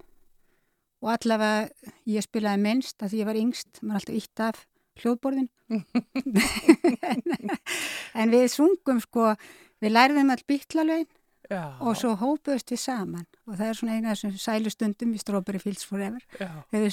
[1.00, 1.70] og allavega
[2.08, 4.56] ég spilaði minnst að því ég var yngst, maður alltaf ítt af
[5.00, 5.48] hljóðborðin.
[8.20, 9.22] en við sungum, sko,
[9.80, 11.08] við lærðum all býtlalögin
[11.50, 13.26] og svo hópuðust við saman.
[13.48, 16.22] Og það er svona eina af þessum sælustundum í Strawberry Fields Forever.
[16.74, 16.84] Við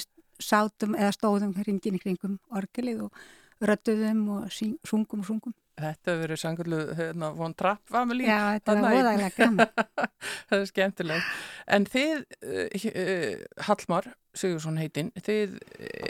[0.42, 6.10] sátum eða stóðum hringin í kringum orgelið og röttuðum og syng, sungum og sungum þetta
[6.12, 8.26] hefur verið sangurlu hérna, von Trapp family.
[8.28, 9.72] Já, þetta var voðalega gaman
[10.50, 11.32] það er skemmtilegt.
[11.78, 15.58] En þið, uh, Hallmar Sigursson heitinn, þið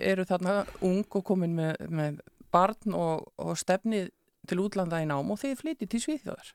[0.03, 2.21] eru þarna ung og komin með, með
[2.55, 4.11] barn og, og stefnið
[4.49, 6.53] til útlanda í nám og þið flytið til Svíþjóðar.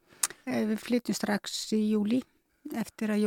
[0.48, 2.22] Eh, Við flytjum strax í júli
[2.80, 3.26] eftir að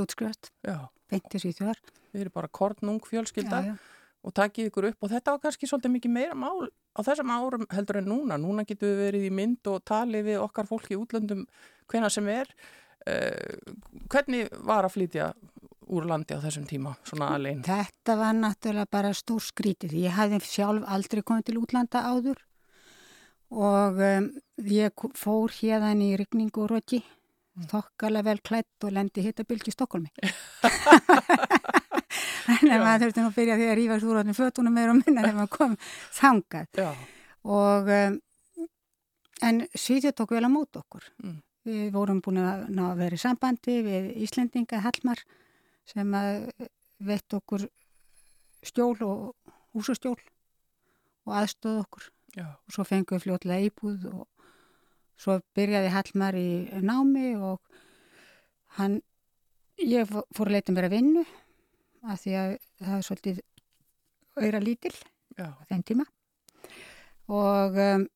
[0.66, 0.78] Já,
[1.10, 1.78] beinti svíþjóðar.
[2.12, 3.95] þið eru bara kornung fjölskylda Já, já.
[4.26, 7.66] Og takið ykkur upp og þetta var kannski svolítið mikið meira mál á þessum árum
[7.70, 8.38] heldur en núna.
[8.40, 11.44] Núna getum við verið í mynd og talið við okkar fólki í útlöndum
[11.90, 12.50] hvena sem er.
[13.06, 13.74] Uh,
[14.10, 15.30] hvernig var að flytja
[15.94, 17.60] úr landi á þessum tíma, svona alveg?
[17.66, 19.94] Þetta var náttúrulega bara stór skrítið.
[20.02, 22.42] Ég hafði sjálf aldrei komið til útlanda áður
[23.54, 24.32] og um,
[24.66, 27.04] ég fór hérðan í rigningu og roki,
[27.70, 30.10] þokkalega vel klætt og lendi hittabilgi í Stokkólmi.
[32.50, 35.00] Þannig að maður þurfti nú að byrja því að rífa úr áttum fötunum meður og
[35.02, 35.76] minna þegar maður kom
[36.20, 36.68] þangað.
[36.80, 36.90] Já,
[37.46, 38.14] Og, um,
[39.46, 41.04] en Svíþjóð tók vel á mót okkur.
[41.22, 41.36] Mm.
[41.66, 45.22] Við vorum búin að ná að vera í sambandi við Íslendinga Hallmar
[45.86, 46.50] sem að
[47.06, 47.66] veitt okkur
[48.66, 50.16] stjól og húsastjól
[51.26, 52.06] og aðstóð okkur
[52.38, 54.24] já, og svo fengum við fljótlega íbúð og
[55.20, 56.48] svo byrjaði Hallmar í
[56.82, 57.60] námi og
[58.78, 58.98] hann,
[59.82, 61.26] ég fó- fór að leita mér að vinnu
[62.06, 63.40] af því að það er svolítið
[64.36, 64.94] auðra lítil
[65.36, 66.06] já, þeim tíma.
[67.32, 68.06] Og um,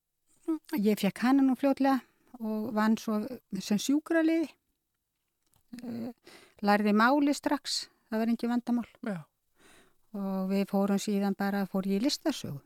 [0.79, 1.98] ég fekk hana nú fljótlega
[2.40, 3.20] og vann svo
[3.61, 4.48] sem sjúkraliði.
[5.81, 6.11] Uh,
[6.66, 8.88] lærði máli strax það var engin vandamál.
[9.07, 9.18] Já,
[10.18, 12.61] og við fórum síðan bara fór ég í listasögu.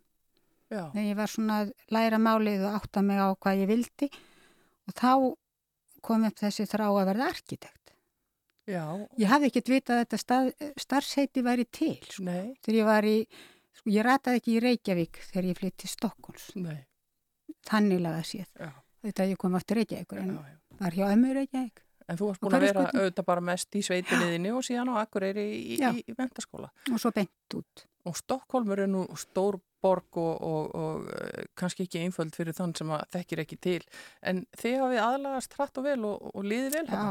[0.75, 4.09] Þegar ég var svona að læra málið og átta mig á hvað ég vildi.
[4.89, 5.13] Og þá
[6.05, 7.84] kom upp þessi þrá að verða arkitekt
[8.71, 8.85] já,
[9.21, 10.51] ég hafði ekkert vitað að þetta stað,
[10.85, 12.25] starfsheiti væri til sko.
[12.29, 13.17] nei, þegar ég var í
[13.77, 15.91] sko, ég rataði ekki í Reykjavík þegar ég flytti
[17.65, 18.51] þannig laga séð.
[18.61, 18.71] já,
[19.05, 20.45] Þetta ég kom aftur Reykjavík já, en já.
[20.81, 21.83] var hjá ömmu Reykjavík.
[22.05, 23.01] En þú varst búin að vera skotnum?
[23.01, 26.69] auðvitað bara mest í sveitinniðinni og síðan á Akureyri í, í, í mentaskóla.
[26.93, 27.85] Og svo beint út.
[28.05, 32.75] Og Stokkólmur er nú stór borg og, og, og uh, kannski ekki einföld fyrir þann
[32.77, 33.79] sem að þekkir ekki til.
[34.21, 37.07] En þið hafið aðlagast hratt og vel og, og liðið vel Já,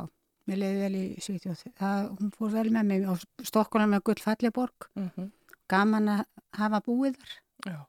[0.49, 1.63] mér leiði vel í Svíþjóð.
[1.79, 3.13] Það, hún fór vel með mig á
[3.47, 4.89] Stokkólan með gullfalli borg.
[4.95, 5.31] Mm -hmm.
[5.71, 6.25] Gaman að
[6.59, 7.33] hafa búið þar.
[7.65, 7.79] Já,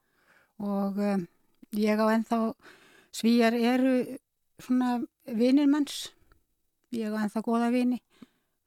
[0.58, 1.26] Og um,
[1.72, 2.54] ég á ennþá,
[3.10, 4.18] svíjar eru
[4.58, 6.12] svona vinir manns.
[6.92, 8.00] Ég á ennþá góða vini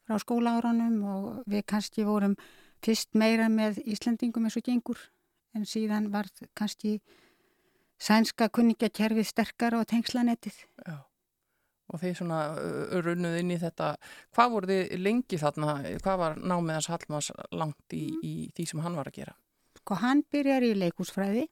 [0.08, 2.36] frá skólaárunum og við kannski vorum
[2.84, 5.00] fyrst meira með Íslandingum eins og gengur.
[5.56, 7.00] En síðan var kannski
[8.00, 10.66] sænska kunningjakerfið sterkara á tengslanettið.
[10.86, 11.07] já.
[11.88, 12.40] Og þið svona
[13.06, 13.94] runnuð inn í þetta.
[14.36, 15.76] Hvað voru þið lengi þarna?
[16.04, 19.36] Hvað var námið hans Hallmars langt í, í því sem hann var að gera?
[19.80, 21.46] Sko hann byrjar í leikúsfræði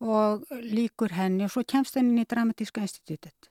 [0.00, 3.50] og líkur henni og svo kemst henni inn í Dramatíska institutet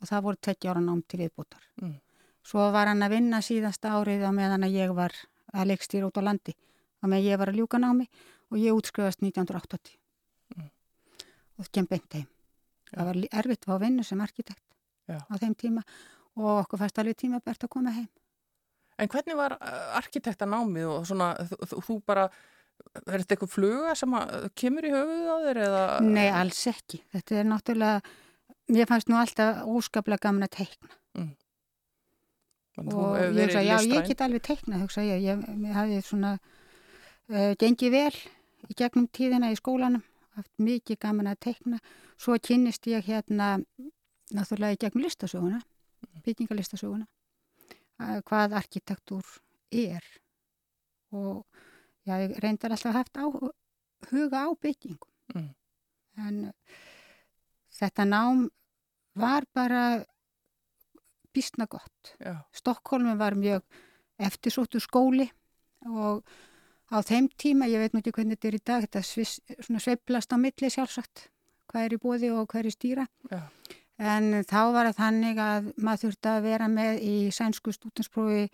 [0.00, 1.64] og það voru 20 ára nám til viðbútar.
[1.82, 1.98] Mm.
[2.46, 5.14] Svo var hann að vinna síðasta árið á meðan að ég var
[5.50, 6.54] að leikstýra út á landi
[7.02, 8.06] og með ég var að ljúka námi
[8.52, 9.98] og ég útskrifast 1980
[10.54, 10.70] Mm.
[11.58, 12.26] og það kem beint heim.
[12.92, 14.75] Það var erfitt að fá vinnu sem arkitekt
[15.06, 15.18] Já.
[15.22, 15.82] á þeim tíma
[16.36, 18.10] og okkur fæst alveg tíma bært að koma heim.
[18.96, 21.32] En hvernig var uh, arkitektanámið og svona,
[21.68, 22.28] þú, bara,
[23.04, 25.82] er þetta eitthvað fluga sem að, kemur í höfuðið á þér eða?
[26.04, 27.02] Nei, alls ekki.
[27.12, 28.14] Þetta er náttúrulega,
[28.72, 30.96] mér fannst nú alltaf óskaplega gaman að teikna.
[32.76, 34.08] Þú og ég hugsa, já, ég listræn.
[34.10, 38.16] get alveg teikna, hugsa ég, ég, ég hafði svona uh, gengið vel
[38.68, 40.04] í gegnum tíðina í skólanum,
[40.36, 41.80] haft mikið gaman að teikna,
[42.20, 43.54] svo kynnist ég hérna,
[44.34, 45.60] náttúrulega í gegnum listasöguna,
[46.24, 47.06] byggingarlistasöguna,
[48.00, 49.24] uh, hvað arkitektúr
[49.72, 50.02] er
[51.12, 51.44] og
[52.06, 53.24] já, ég reyndar alltaf haft á,
[54.10, 55.54] huga á byggingum, Mm.
[56.22, 56.52] en
[57.74, 58.48] þetta nám
[59.14, 60.04] var bara
[61.34, 62.14] býstna gott.
[62.20, 63.62] Já, Stokkólmi var mjög
[64.18, 65.26] eftirsóttu skóli
[65.86, 66.22] og
[66.92, 70.36] á þeim tíma, ég veit nú ekki hvernig þetta er í dag, þetta sveiflast á
[70.38, 71.28] milli sjálfsagt,
[71.66, 73.06] hvað er í bóði og hvað er í stýra.
[73.30, 73.42] já,
[73.96, 78.48] En þá var það þannig að maður þurfti að vera með í sænsku stúdinsprófi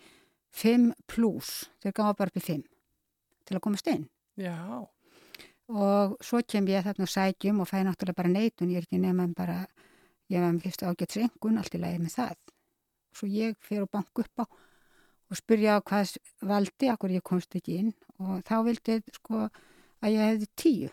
[0.53, 1.51] 5 plus,
[1.83, 2.63] þeir gáða bara upp í 5
[3.43, 4.07] til að komast inn.
[4.39, 4.87] já,
[5.67, 8.99] Og svo kem ég þarna og sækjum og fæ náttúrulega bara neitun, ég er ekki
[8.99, 9.65] nefn bara,
[10.29, 12.35] ég var með fyrst ágætt sengun, allt í lagi með það.
[13.15, 14.45] Svo ég fyrir að banka upp á
[15.31, 17.93] og spyrja á hvað valdi, akkur ég komst ekki inn.
[18.19, 20.91] Og þá vildi sko að ég hefði tíu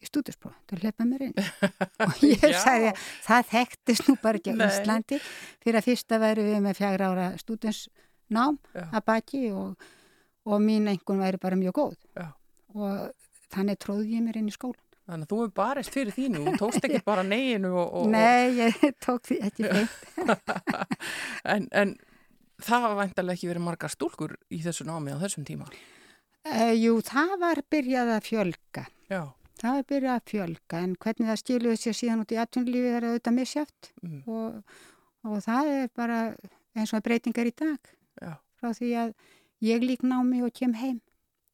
[0.00, 1.36] til að hleypa mér inn.
[2.06, 4.66] og ég sagði að það þekktist nú bara ekki á.
[4.66, 5.20] Íslandi
[5.64, 8.86] fyrir að fyrsta væri við með fjagra ára stúdinsnám Já.
[8.86, 9.86] að baki og,
[10.46, 12.00] og mín einhvern væri bara mjög góð.
[12.16, 12.28] Já.
[12.76, 12.98] Og
[13.54, 14.82] þannig tróði ég mér inn í skólan.
[15.06, 18.56] Þannig að þú hefur barist fyrir þínu, þú tókst ekki bara neginu og, og, Nei,
[18.58, 19.68] ég tók því ekki
[21.54, 21.92] en, en
[22.58, 25.68] það var væntalega ekki verið margar stúlkur í þessu námi á þessum tíma.
[26.46, 28.84] Uh, jú, það var byrjað að fjölga.
[29.10, 29.22] Já,
[29.56, 33.06] Það var byrjað að fjölga en hvernig það skiluði sér síðan út í atvinnulífið er
[33.08, 34.74] auðvitað misjátt mm, og,
[35.24, 36.18] og það er bara
[36.76, 37.90] eins og breytingar í dag
[38.20, 38.34] Já.
[38.60, 39.14] frá því að
[39.64, 41.00] ég lík námi og kem heim.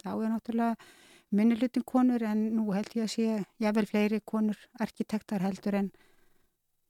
[0.02, 0.90] Þá er náttúrulega
[1.32, 3.28] minni hlutin konur en nú held ég að sé
[3.62, 5.92] jável fleiri konur arkitektar heldur en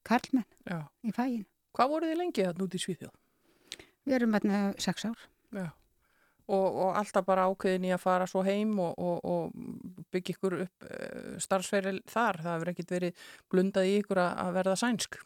[0.09, 0.89] karlmenn Já.
[1.05, 1.45] í fægin.
[1.77, 3.15] Hvað voru þið lengi þarna út í Svíþjóð?
[4.03, 5.29] Við erum hérna sex ár.
[5.53, 5.69] Já.
[6.53, 10.57] Og, og alltaf bara ákveðin í að fara svo heim og, og, og byggja ykkur
[10.67, 12.43] upp uh, starfsferil þar.
[12.45, 15.17] Það hefur ekkit verið blundað í ykkur að, verða sænsk.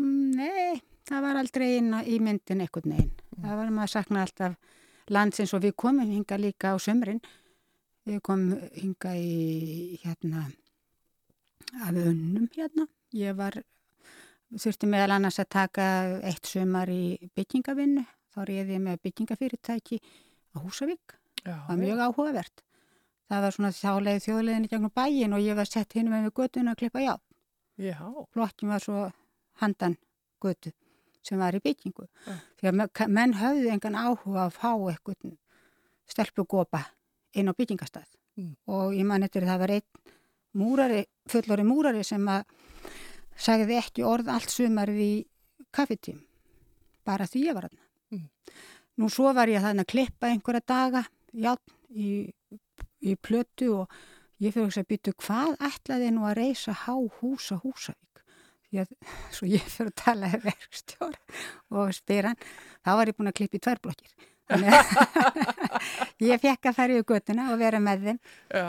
[0.00, 3.12] Mm, Nei, það var aldrei inn í myndin eitthvað neginn.
[3.36, 4.56] Það var maður að sakna alltaf
[5.12, 7.20] landsins og við komum hinga líka á sömrin.
[8.06, 10.46] Við komum hinga í hérna
[11.82, 12.86] af unnum hérna.
[13.16, 13.58] Ég var,
[14.54, 15.86] þurfti meðal annars að taka
[16.24, 18.04] eitt sömar í byggingavinnu.
[18.36, 20.00] Þá reyði ég með byggingafyrirtæki
[20.56, 21.16] á Húsavík.
[21.46, 21.54] Já.
[21.54, 22.62] Það var mjög áhugavert.
[23.30, 26.34] Það var svona þjáleið þjóðleðin í gegnum bæin og ég var sett hinn með við
[26.40, 27.14] göttun að klippa já.
[27.78, 27.98] Já.
[28.32, 29.12] Flokkin var svo
[29.60, 29.96] handan
[30.42, 30.72] götu
[31.26, 32.06] sem var í byggingu.
[32.26, 32.34] Já.
[32.60, 35.36] Því að me- menn höfðu engan áhuga að fá eitthvað
[36.06, 36.84] stelpugopa
[37.34, 38.06] inn á byggingastað.
[38.38, 38.54] Mm.
[38.68, 39.86] Og ég man eftir að það var einn
[40.56, 42.44] múrari, fullori múrari sem að
[43.36, 45.12] sagði ekki orð allt sumarið í
[45.74, 46.22] kaffetím.
[47.04, 47.78] Bara því ég var hann.
[48.12, 48.28] Mm.
[48.96, 51.02] Nú svo var ég þannig að klippa einhverja daga
[51.36, 52.10] játn í,
[53.04, 53.96] í plötu og
[54.42, 58.22] ég fyrir að byttu hvað ætlaði nú að reysa há hús á Húsavík.
[58.76, 58.94] Að
[59.36, 61.42] svo ég fyrir að tala við verkstjóra
[61.76, 62.48] og spyr hann,
[62.84, 64.16] þá var ég búin að klippa í tværblokkir.
[66.22, 68.18] Ég fekk að fara yfir göttuna og vera með þeim
[68.54, 68.68] Já.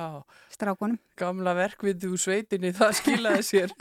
[0.54, 0.98] strákunum.
[1.20, 3.76] Gamla verkvindu úr sveitinni, það skilaði sér.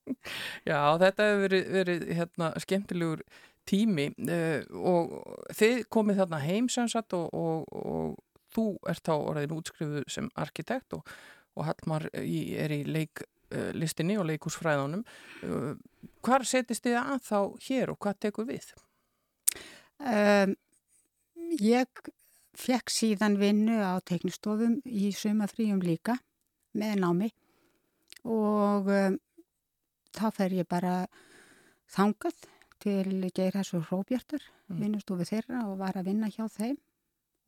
[0.70, 3.24] Já, þetta hefur verið, verið hérna, skemmtilegur
[3.68, 5.16] tími uh, og
[5.56, 8.16] þið komið þarna heim sem sagt og, og, og
[8.54, 11.06] þú ert þá orðin útskrifuð sem arkitekt og,
[11.56, 15.04] og Hallmar er í leiklistinni og leikúsfræðanum.
[15.44, 15.74] Uh,
[16.24, 18.70] hvar setist þið að þá hér og hvað tekur við?
[19.96, 20.56] Um,
[21.60, 22.08] ég
[22.56, 26.16] fekk síðan vinnu á teiknistofum í sumafríum líka
[26.76, 27.30] með námi
[28.26, 29.16] og um,
[30.16, 31.06] þá fer ég bara
[31.92, 32.44] þangað
[32.82, 34.80] til Geirhæs og Hróbjartar, Mm.
[34.82, 36.76] vinnustofu þeirra og var að vinna hjá þeim.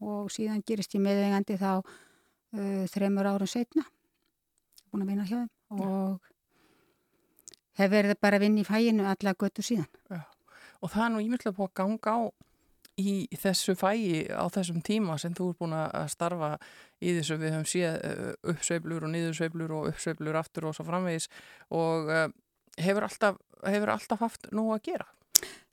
[0.00, 3.82] Og síðan gerist ég meðengandi þá uh, þremur árum setna
[4.92, 5.80] búin að vinna hjá þeim.
[5.82, 6.20] Og
[7.78, 9.88] hef verið bara að vinna í fæinu alla göttu síðan.
[10.82, 12.20] Og það er nú ímyndlega búið að ganga á
[12.98, 16.52] í þessu fæi á þessum tíma sem þú ert búin að starfa
[17.02, 17.36] í þessu.
[17.38, 21.28] Við höfum séð uh, uppsveiflur og niðursveiflur og uppsveiflur aftur og svo framvegis.
[21.74, 22.26] Og uh,
[22.78, 25.06] hefur, alltaf, hefur alltaf haft nú að gera.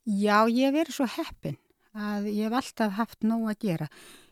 [0.06, 1.56] Já, ég hef verið svo heppin
[1.96, 3.88] að ég hef alltaf haft nóg að gera.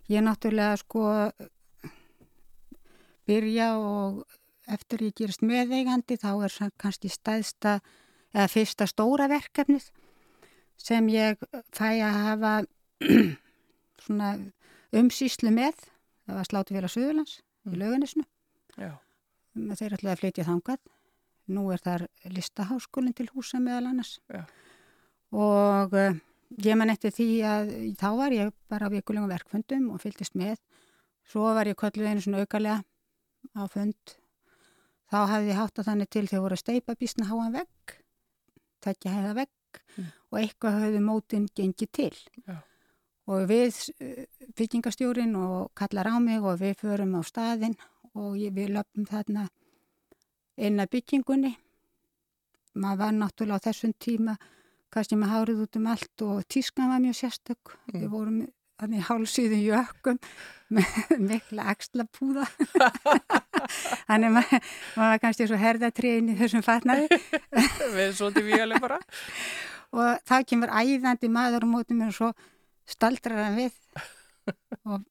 [0.08, 1.04] Ég er náttúrulega sko
[3.28, 4.24] byrja og
[4.70, 7.78] eftir ég gerist meðeigandi þá er kannski stæðsta
[8.34, 9.86] eða fyrsta stóra verkefnið
[10.80, 11.40] sem ég
[11.72, 12.52] fæ að hafa
[14.04, 14.34] svona
[14.94, 15.76] umsýslu með.
[16.24, 17.72] Það var slátufélag Suðurlands Mm.
[17.72, 18.22] í lauganisnu.
[18.76, 18.90] Já.
[19.56, 20.80] Þeir ætlaði að flytja þangað.
[21.56, 24.18] Nú er þar listaháskólinn til húsa meðal annars.
[24.28, 24.42] Já.
[25.34, 26.18] Og uh,
[26.62, 30.60] ég man eftir því að þá var ég bara á vikulengum verkfundum og fylgdist með.
[31.26, 32.82] Svo var ég kölluð einu svona aukalega
[33.58, 34.14] á fund.
[35.10, 37.98] Þá hafði ég hátt að þannig til þegar voru að steipa bísna háan vegg,
[38.84, 39.52] tekja hæða vegg
[39.94, 40.06] Mm.
[40.30, 42.16] og eitthvað hafði mótin gengið til.
[42.46, 42.56] Já.
[43.30, 43.78] Og við
[44.58, 47.76] byggingastjórin og kallar á mig og við förum á staðinn
[48.14, 49.48] og ég, við löpum þarna
[50.56, 51.54] inn að byggingunni.
[52.74, 54.36] Maður var náttúrulega á þessum tíma
[54.94, 57.74] kannski með hárið út um allt og tískan var mjög sérstök.
[57.90, 57.98] Mm.
[57.98, 58.38] Við vorum
[58.80, 60.18] þannig hálsýðum jökkum
[60.74, 62.46] með mikla axla púða.
[64.08, 67.08] þannig maður mað var kannski svo herðatriðin í þessum fatnaði
[67.96, 68.98] Við svolítið vígaleg bara.
[69.94, 72.30] og þá kemur æðandi maður á móti mér og svo
[72.88, 73.74] staldrar hann við
[74.84, 75.04] og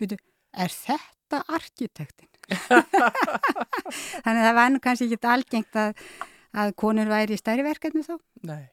[0.00, 0.18] byrju,
[0.58, 2.30] er þetta arkitektin?
[4.24, 6.00] Þannig að það var nú kannski ekki algengt að,
[6.58, 8.16] að konur væri í stærri verkefni þá.
[8.48, 8.71] Nei.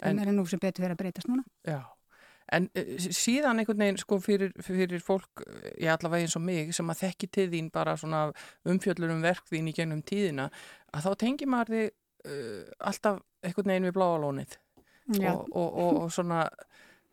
[0.00, 1.44] En, það er nú sem betur verið að breytast núna.
[1.68, 1.80] Já,
[2.56, 5.44] en uh, síðan einhvern veginn sko fyrir, fyrir fólk,
[5.76, 8.26] ég allavega eins og mig, sem að þekki til þín bara svona
[8.68, 10.48] umfjöllur um verk þín í gegnum tíðina,
[10.94, 11.90] að þá tengi maður þig
[12.26, 14.58] uh, alltaf einhvern veginn við bláalónið
[15.10, 16.44] og, og, og, og svona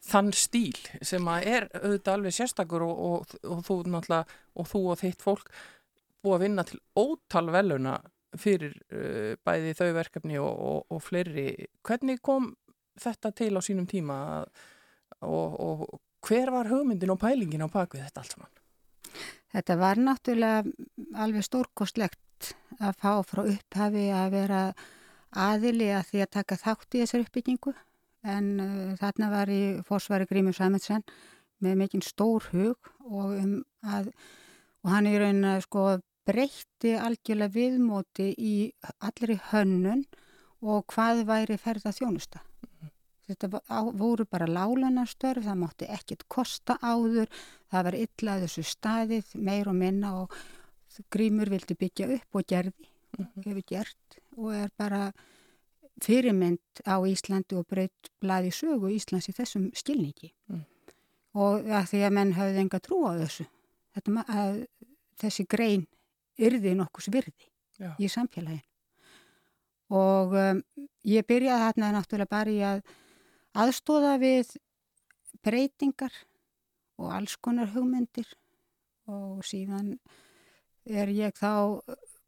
[0.07, 3.33] þann stíl sem að er auðvitað alveg sérstakur og,
[3.65, 5.49] þú náttúrulega og þú og þitt fólk
[6.23, 7.97] búið að vinna til ótal veluna
[8.37, 11.49] fyrir uh, bæði þau verkefni og fleiri.
[11.87, 12.51] Hvernig kom
[13.01, 14.19] þetta til á sínum tíma
[15.21, 15.87] og, og
[16.27, 18.53] hver var hugmyndin og pælingin á bakvið þetta allt saman?
[19.53, 24.61] þetta var náttúrulega alveg stórkostlegt að fá frá upphafi að vera
[25.37, 27.73] aðili að því að taka þátt í þessar uppbyggingu
[28.27, 31.05] en uh, þarna var í fórsvari Grímur Sæmundsson
[31.63, 34.11] með mikinn stór hug og, um að,
[34.83, 35.87] og hann í raun að sko
[36.27, 38.55] breytti algjörlega viðmóti í
[38.99, 40.03] allri hönnun
[40.61, 42.41] og hvað væri ferða þjónusta.
[43.27, 43.61] Þetta
[43.99, 47.27] voru bara lálunarstörf, það mátti ekkit kosta áður,
[47.67, 50.37] það var illa þessu staðið, meir og minna og
[51.13, 52.87] Grímur vildi byggja upp og gerði,
[53.43, 55.01] hefur gert og er bara
[56.03, 60.31] fyrirmynd á Íslandi og braut blaði sögu Íslands í þessum skilningi.
[60.49, 60.63] Mm.
[61.37, 63.45] Og að því að menn hafði enga trú á þessu,
[63.99, 64.63] að
[65.21, 65.85] þessi grein
[66.37, 67.93] yrði nokkus virði Já.
[67.97, 68.63] í samfélagin.
[69.93, 70.61] Og um,
[71.07, 72.81] ég byrjaði þarna náttúrulega bara í að
[73.57, 74.55] aðstóða við
[75.45, 76.13] breytingar
[76.97, 78.29] og alls konar hugmyndir
[79.07, 79.93] og síðan
[80.87, 81.81] er ég þá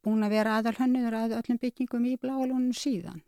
[0.06, 3.22] búin að vera aðalhönnuður að öllum byggingum í bláalónum síðan.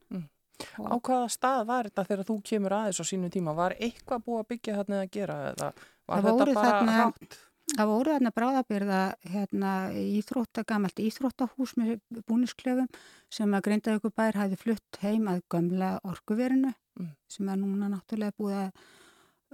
[0.78, 3.56] Á hvaða stað var þetta þegar þú kemur aðeins á sínu tíma?
[3.58, 5.72] Var eitthvað búið að byggja þarna eða gera eða
[6.08, 7.40] var Það þetta bara þarna- hátt?
[7.72, 9.00] Það voru þarna bráðabyrða
[9.32, 11.94] hérna, íþrótta, gamalt íþróttahús með
[12.28, 12.90] búnisklefum
[13.32, 17.14] sem að Grindavíkubær hafði flutt heim að gömla orkuverinu Mm.
[17.32, 18.72] sem er núna náttúrulega búið að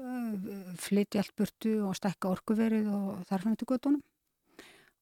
[0.02, 4.02] uh, flytja allt burtu og stekka orkuverið og þarfnættu göttunum.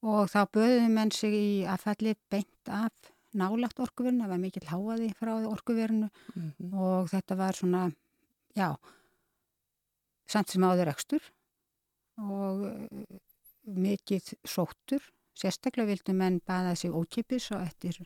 [0.04, 2.92] Og þá böðuðu menn sig í affalli beint af
[3.34, 6.74] nálagt orkuverinu, það var mikill háaði frá orkuverinu Mhm.
[6.76, 7.86] og þetta var svona,
[8.54, 8.76] já,
[10.28, 11.22] samt sem áður ekstur
[12.22, 13.22] og uh,
[13.66, 15.04] mikið sóttur.
[15.36, 17.98] Sérstaklega vildu menn baða sig ókipis og eftir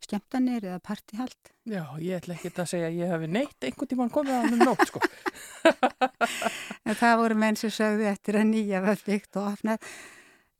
[0.00, 1.50] skemmtanir eða partihald.
[1.66, 4.54] Já, ég ætla ekki að segja að ég hefi neitt einhvern tímann komið að hann
[4.54, 5.02] um nótt sko.
[6.88, 9.90] En það voru menn sem sögðu eftir að nýja var byggt og afnað.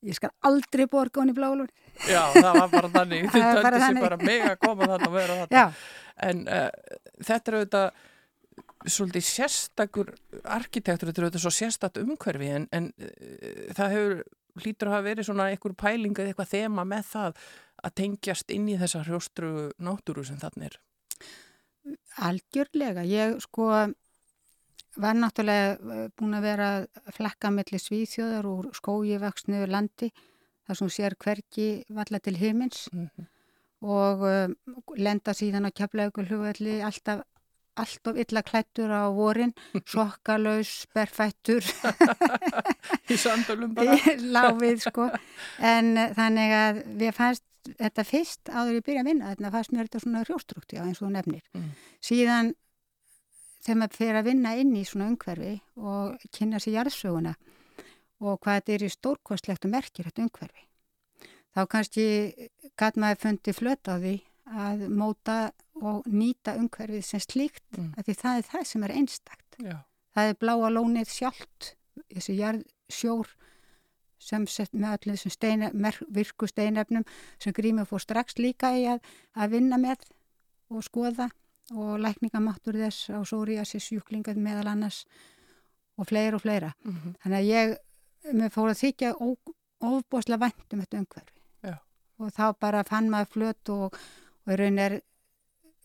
[0.04, 1.70] Ég skal aldrei borga hún í blálun.
[2.06, 3.24] Já, það var bara þannig.
[3.32, 4.26] Þið Það var bara þannig.
[4.28, 5.56] mega að koma þarna og vera þarna.
[5.58, 5.64] Já,
[6.28, 6.68] En uh,
[7.22, 8.04] þetta er auðvitað
[8.94, 10.10] svolítið sérstakur
[10.44, 14.22] arkitektur, þetta er auðvitað svo sérstakt umhverfi en, en uh, það hefur
[14.58, 17.42] hlýtur að hafa verið svona einhver pæling eða eitthvað þema með það
[17.86, 20.78] að tengjast inn í þessa hrjóstru náttúru sem þannig er.
[22.18, 23.04] algjörlega.
[23.06, 23.68] Ég sko
[24.98, 30.10] var náttúrulega eh, búin að vera að flakka melli svíþjóðar úr skógi vaksnu landi
[30.66, 33.28] þar sem sér hvergi valla til himins Mhm.
[33.80, 34.56] og um,
[34.96, 37.22] lenda síðan á keflaugur hlugvelli alltaf
[37.82, 39.54] allt of illa klættur á vorin,
[39.92, 41.66] sokkalaus, berfættur,
[43.08, 43.16] Í
[44.36, 45.08] láfið sko.
[45.64, 49.56] En uh, þannig að við fannst þetta fyrst áður ég byrja að vinna, þannig að
[49.58, 51.44] fannst mér þetta svona hrjóstrukt, já eins og nefnir.
[51.56, 51.68] Mm.
[52.04, 52.54] Síðan
[53.64, 57.34] þegar maður fyrir að vinna inn í svona umhverfi og kynna sér jarðsöguna
[58.18, 60.64] og hvað þetta er í stórkostlegt og merkir þetta umhverfi.
[61.54, 62.06] Þá kannski
[62.78, 64.14] gæt maður fundi flöt á því
[64.48, 65.38] að móta
[65.82, 67.92] og nýta umhverfið sem slíkt Mm.
[67.98, 69.56] af því það er það sem er einstakt.
[69.62, 69.76] Já,
[70.14, 71.74] Það er bláa lónið sjálft,
[72.10, 73.28] þessi jarðsjór
[74.18, 77.04] sem sett með allir þessum steina, mer- virku steinefnum
[77.38, 79.00] sem Grímur fór strax líka í að,
[79.36, 79.98] að vinna með
[80.70, 81.28] og skoða
[81.70, 85.04] og lækningamáttur þess á sóriasis sjúklingað meðal annars
[85.98, 86.72] og fleira og fleira.
[86.84, 87.14] Mhm.
[87.22, 87.76] Þannig að ég,
[88.34, 89.12] mér fór að þykja
[89.80, 91.38] ofboðslega vænt um þetta umhverfi.
[91.62, 91.76] Já.
[92.18, 93.94] Og þá bara fann maður flöt og,
[94.48, 95.00] og raun er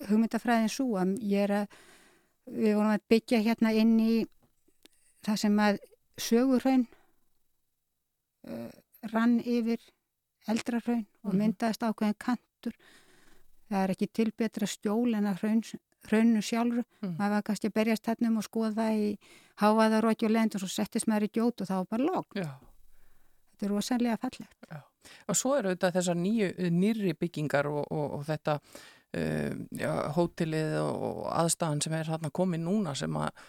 [0.10, 1.68] hugmyndafræðin svo að ég er að,
[2.48, 4.14] við vorum að byggja hérna inn í
[5.24, 5.80] það sem að
[6.20, 6.86] sögurraun
[8.48, 8.70] uh,
[9.14, 9.80] rann yfir
[10.52, 11.40] eldraraun og Mhm.
[11.40, 12.74] myndaðist ákveðin kantur.
[13.70, 15.62] Það er ekki til betra stjól en að raun,
[16.12, 16.84] raunnu sjálfur.
[17.02, 17.16] Mhm.
[17.18, 19.18] Maður var kannski að berjast þarna um og skoða í
[19.60, 22.50] hávaðaróki og lend og svo settist maður í gjót og þá var bara já.
[23.54, 24.84] Þetta er rosalega fallegt.
[25.28, 28.60] Og svo eru auðvitað þessar nýri byggingar og, og, og þetta
[29.14, 33.44] já, hótelið og, aðstæðan sem er þarna komið núna sem að,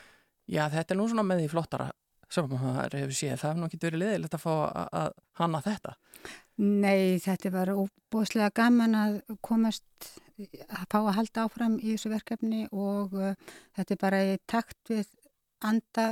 [0.51, 1.91] já þetta er nú svona með því flottara
[2.35, 5.09] sem maður hefur séð, það hefur nú ekki verið leðilegt að fá að, að
[5.41, 5.95] hanna þetta.
[6.65, 12.65] Nei, þetta var óbúðslega gaman að komast að fá að halda áfram í þessu verkefni
[12.71, 13.35] og uh,
[13.77, 15.11] þetta er bara í takt við
[15.65, 16.07] anda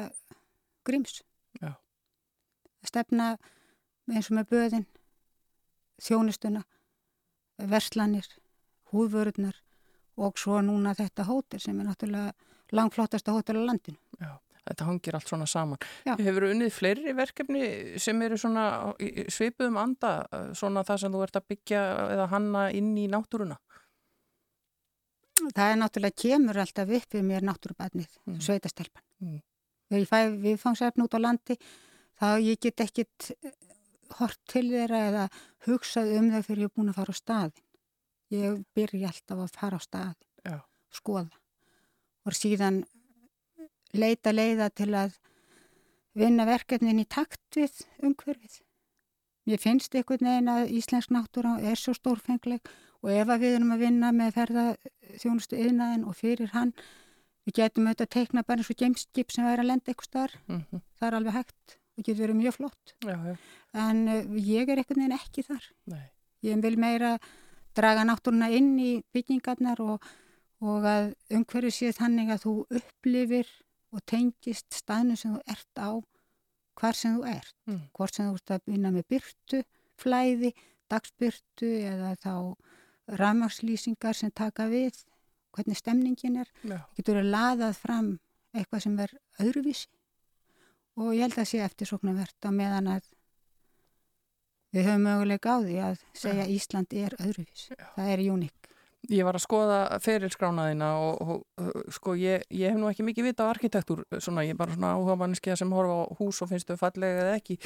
[0.87, 1.21] gríms.
[1.61, 1.75] Já.
[2.87, 3.37] Stefna
[4.11, 4.87] eins og með böðin,
[6.03, 6.65] þjónustuna,
[7.71, 8.27] verslanir,
[8.93, 9.59] húðvörurnar
[10.23, 12.33] og svo núna þetta hótel sem er náttúrulega
[12.73, 13.99] langflottasta hótel á landinu.
[14.21, 14.33] Já,
[14.69, 15.79] þetta hangir allt svona saman.
[16.07, 16.15] Já.
[16.21, 18.67] Hefur unnið fleiri verkefni sem eru svona
[19.33, 21.83] svipuðum anda, uh, svona það sem þú ert að byggja
[22.17, 23.59] eða hanna inn í náttúruna?
[25.43, 28.39] Það er náttúrulega kemur alltaf upp við mér náttúrubarnið, Mm.
[28.41, 29.03] sveitastelpan.
[29.23, 29.41] Mm.
[29.91, 31.57] Þegar ég fæ viðfangsefn út á landi,
[32.21, 33.51] þá ég get ekkit eh,
[34.21, 35.25] hort til þeirra eða
[35.67, 37.62] hugsað um þau fyrir ég er búin að fara á staðin.
[38.33, 40.15] Ég byrja alltaf að fara á stað,
[40.47, 40.59] Já.
[40.95, 41.29] skoða
[42.25, 42.83] og síðan
[43.93, 45.17] leita leiða til að
[46.17, 48.61] vinna verkefnin í takt við umhverfið.
[49.49, 52.63] Mér finnst einhvern veginn að Íslensk náttúra er svo stórfengleg
[53.03, 54.65] og ef að við erum að vinna með ferða
[55.19, 56.71] þjónustu yðnaðin og fyrir hann,
[57.43, 60.39] við getum auðvitað að teikna bara eins og gameskip sem væri að lenda eitthvað starf,
[60.47, 62.93] Mm það er alveg hægt og getur verið mjög flott.
[63.03, 63.37] Já, já,
[63.75, 65.65] En uh, ég er einhvern veginn ekki þar.
[65.91, 66.05] nei.
[66.43, 67.17] Ég vil meira
[67.77, 70.03] draga náttúruna inn í byggingarnar og,
[70.63, 73.53] og að umhverju sé þannig að þú upplifir
[73.93, 75.91] og tengist staðnum sem þú ert á
[76.81, 77.55] hvar sem þú ert.
[77.69, 77.81] Mm.
[77.97, 79.63] Hvort sem þú ert að vinna með byrtu,
[80.01, 80.53] flæði,
[80.93, 82.35] dagsbyrtu eða þá
[83.21, 84.97] rafmakslýsingar sem taka við,
[85.53, 86.53] hvernig stemningin er.
[86.65, 88.13] Já, Getur að laðað fram
[88.57, 89.91] eitthvað sem er öðruvísi
[91.01, 93.07] og ég held að sé eftirsóknarvert á meðan að
[94.73, 97.77] við höfum möguleika á því að segja Ísland er öðruvísi.
[97.97, 98.73] Það er uník.
[99.11, 103.33] Ég var að skoða ferilskránaðina og, og, og sko ég, ég hef nú ekki mikið
[103.33, 106.53] vita á arkitektúr, svona ég er bara svona áhuga manneskiða sem horfa á hús og
[106.53, 107.57] finnst þau fallega eða ekki,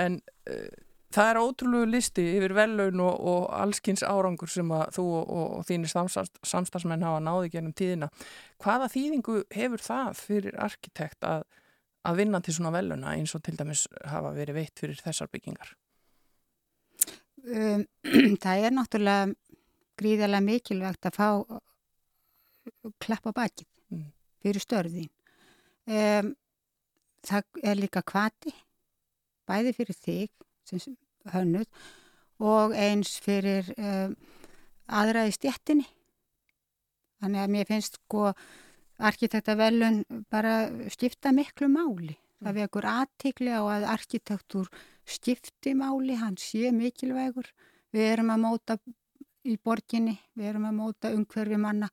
[0.00, 0.16] en
[0.48, 0.70] uh,
[1.12, 5.66] það er ótrúlegu listi yfir vellaun og, og allskins árangur sem að þú og, og
[5.68, 8.08] þínir samstarf, samstarfsmenn hafa náði gennum tíðina.
[8.64, 11.44] Hvaða þýðingu hefur það fyrir arkitekt að,
[12.08, 15.76] að vinna til svona vellauna eins og til dæmis hafa verið veitt fyrir þessar byggingar?
[17.48, 17.84] Um,
[18.42, 19.32] það er náttúrulega
[19.98, 21.28] gríðarlega mikilvægt að fá
[23.00, 24.10] klappa bakið Mm.
[24.44, 25.10] fyrir störðin.
[25.88, 26.34] Um,
[27.24, 28.52] það er líka kvati,
[29.48, 30.30] bæði fyrir þig
[30.68, 30.96] sem
[31.32, 31.66] hönnuð
[32.44, 34.14] og eins fyrir um,
[34.86, 35.86] aðraði stjettinni.
[37.18, 38.28] Þannig að mér finnst sko
[38.98, 42.14] arkitektavelun bara skipta miklu máli.
[42.38, 44.68] Það vekur aðtikli á að arkitektúr
[45.08, 47.48] skipti máli, hann sé mikilvægur.
[47.94, 48.78] Við erum að móta
[49.48, 51.88] í borginni, við erum að móta umhverfi manna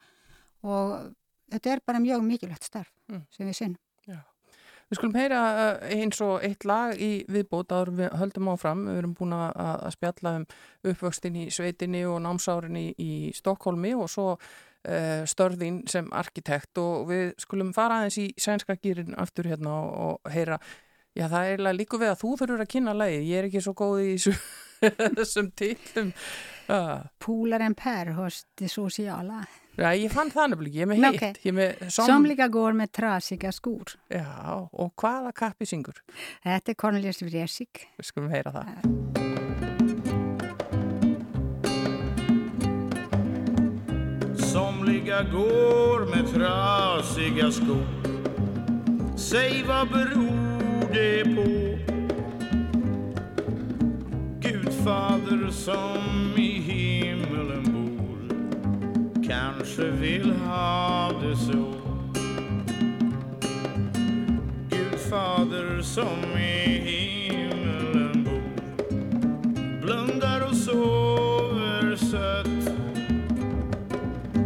[0.66, 1.12] og
[1.54, 3.22] þetta er bara mjög mikilvægt starf Mm.
[3.30, 3.82] sem við sinnum.
[4.86, 8.84] Við skulum heyra uh, eins og eitt lag í viðbót áður en við höldum áfram.
[8.86, 10.46] Við erum búin að, að spjalla um
[10.92, 17.08] uppvöxtin í sveitinni og námsárin í, í Stokkólmi og svo uh, störðin sem arkitekt og
[17.10, 20.60] við skulum fara aðeins í sænska gýrin aftur hérna og, og heyra
[21.16, 23.22] Já, það er eiginlega líku við að þú þurfur að kynna lagið.
[23.30, 24.34] Ég er ekki svo góð í þessu,
[25.20, 26.10] þessum títlum.
[26.66, 29.46] Uh, Polar en per hos det sociala.
[29.78, 30.76] já, ég fann það nefnilega.
[30.76, 31.20] Ég er með.
[31.24, 32.10] Ég er með som...
[32.10, 33.96] Somliga går med trasiga skor.
[34.12, 34.28] Já,
[34.60, 36.02] og hvaða kappi syngur?
[36.44, 37.86] Þetta er Cornelius Vreesik.
[37.96, 38.74] Við skulum heyra það.
[44.52, 47.88] Somliga går med trasiga skor
[49.16, 50.45] Säg vad beror
[50.96, 51.78] det på?
[54.40, 58.36] Gudfader som i himmelen bor.
[59.28, 61.74] Kanske vill ha det så.
[64.70, 68.44] Gudfader som i himmelen bor.
[69.82, 72.76] Blundar och sover sött.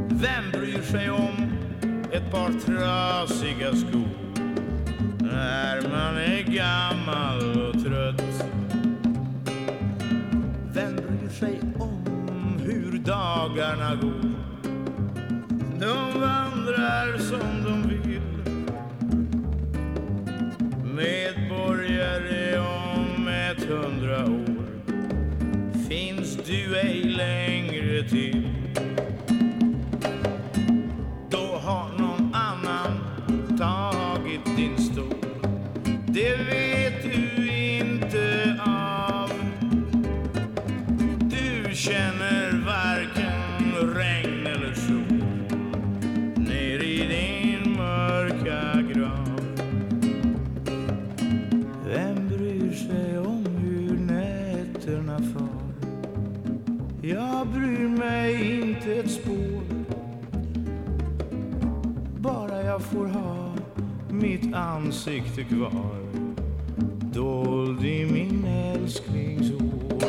[0.10, 1.52] Vem bryr sig om
[2.12, 4.19] ett par trasiga skor?
[5.40, 8.46] När man är gammal och trött?
[10.74, 14.32] Vem bryr sig om hur dagarna går?
[15.80, 18.22] De vandrar som de vill
[20.96, 24.68] Medborgare om ett hundra år
[25.90, 28.39] finns du ej längre till
[64.90, 66.00] ansikte kvar.
[67.14, 70.02] Dold i min älsklings hår.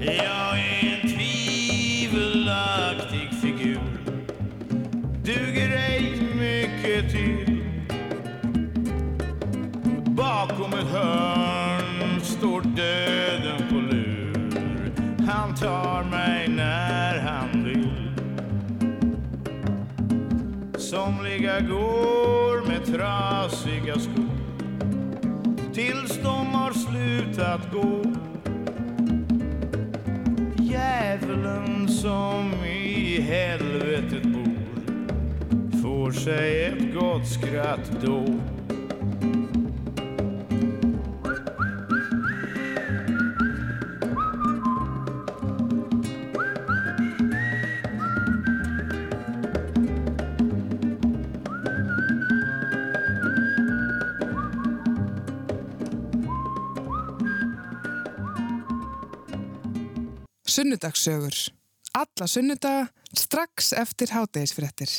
[0.00, 2.20] Jag är en tvivelaktig
[3.42, 3.98] figur.
[5.24, 7.64] Duger ej mycket till.
[10.06, 14.92] Bakom ett hörn står döden på lur.
[15.28, 18.12] Han tar mig när han vill.
[20.78, 22.41] Somliga går
[22.92, 24.28] trasiga skor
[25.72, 28.02] tills de har slutat gå.
[30.58, 34.56] Djävulen som i helvetet bor
[35.82, 38.24] får sig ett gott skratt då.
[60.52, 61.34] Sunnudagssögur.
[61.96, 64.90] Alla sunnudaga strax eftir hátegisfréttir.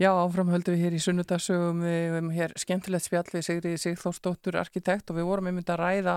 [0.00, 4.56] Já, áfram höldum við hér í sunnudagsögum við hefum hér skemmtilegt spjall við Sigriði Sigþórsdóttur
[4.56, 6.14] arkitekt og við vorum einmitt að ræða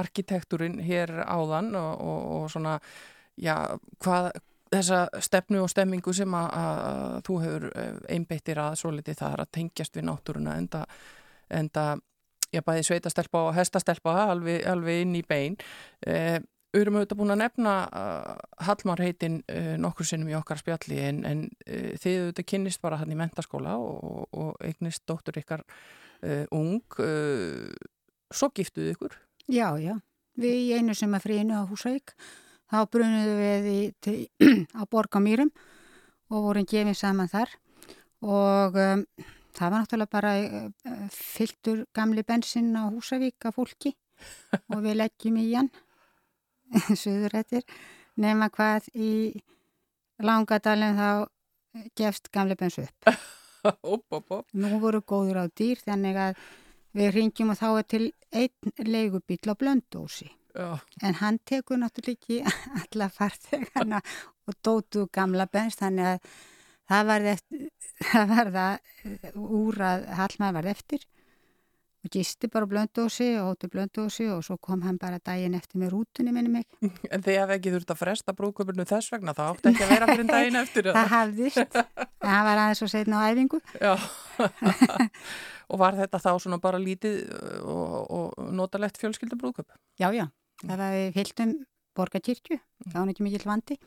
[0.00, 2.78] arkitekturinn hér áðan og, og, og svona,
[3.36, 3.56] já,
[4.00, 4.30] hvað
[4.72, 9.36] þessa stefnu og stemmingu sem að, að þú hefur eh, einbeittir að svo litið það
[9.36, 10.86] er að tengjast við náttúruna enda,
[11.52, 11.86] enda
[12.48, 15.60] já, bæði sveitastelpa og hestastelpa alveg, alveg inn í bein
[16.06, 16.40] eh,
[16.74, 18.30] Við erum auðvitað búin að nefna uh,
[18.66, 22.98] Hallmar heitin uh, nokkur sinnum í okkar spjalli en, en uh, þið auðvitað kynnist bara
[22.98, 26.82] hann í mentaskóla og, og eignist dóttur ykkar uh, ung.
[26.98, 27.70] Uh,
[28.34, 29.14] svo giftuðu ykkur?
[29.46, 29.94] Já, já.
[30.34, 32.16] Við í einu sem að fríinu á Húsavík,
[32.66, 34.16] þá brunuðu við í, til,
[34.74, 35.54] á Borgamýrum
[36.34, 37.54] og vorum gefið saman þar
[38.24, 39.06] og um,
[39.54, 43.94] það var náttúrulega bara uh, fylltur gamli bensin á Húsavík af fólki
[44.74, 45.70] og við leggjum í hann
[47.02, 47.64] suðurættir
[48.20, 49.12] nema hvað í
[50.22, 53.08] langadalinn þá gefst gamle bens upp.
[53.64, 54.48] Opp, opp, opp.
[54.52, 56.40] Nú voru góður á dýr þannig að
[56.92, 58.02] við ringjum og þá er til
[58.36, 60.28] einn leigubíl á blöndósi.
[60.52, 62.42] Já, En hann tekur náttúrulega ekki
[62.82, 64.02] alla farþegana
[64.44, 66.28] og dótu gamla bens þannig að
[66.92, 67.26] það var
[68.12, 71.08] það það úr að Hallmaður var eftir
[72.12, 76.34] gisti bara blöndósi og hóttu blöndósi og svo kom hann bara daginn eftir með rútunni
[76.34, 76.66] minni mig.
[77.12, 80.10] en þið hef ekki þurft að fresta brúköpurnu þess vegna, það átti ekki að vera
[80.12, 83.60] fyrir daginn eftir Það hafðist, en hann var aðeins og setna á æfingu.
[83.80, 83.94] Já,
[85.70, 89.72] og var þetta þá svona bara lítið uh, og, og notalegt fjölskylda brúköp?
[90.00, 90.28] Já, já,
[90.64, 91.58] það var við fylgdum
[91.94, 92.58] borgarkirkju,
[92.90, 93.78] það var ekki mikill vandi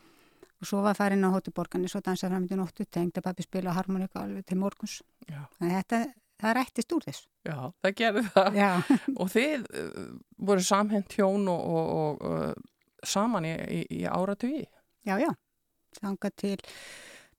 [0.57, 3.75] og svo var farin á hóttu borgarni, svo dansaði fram í nóttu, tengda pappi spila
[3.77, 5.01] harmonika alveg til morguns.
[5.29, 5.43] Já.
[5.61, 5.99] Þetta,
[6.41, 7.27] það rættist úr þess.
[7.47, 8.57] Já, það gerði það.
[8.59, 8.71] Já,
[9.21, 10.07] Og þið uh,
[10.49, 14.65] voru samhent hjón og, og, og uh, saman í, í, í áratugi.
[15.07, 15.31] já, já,
[16.01, 16.57] þanga til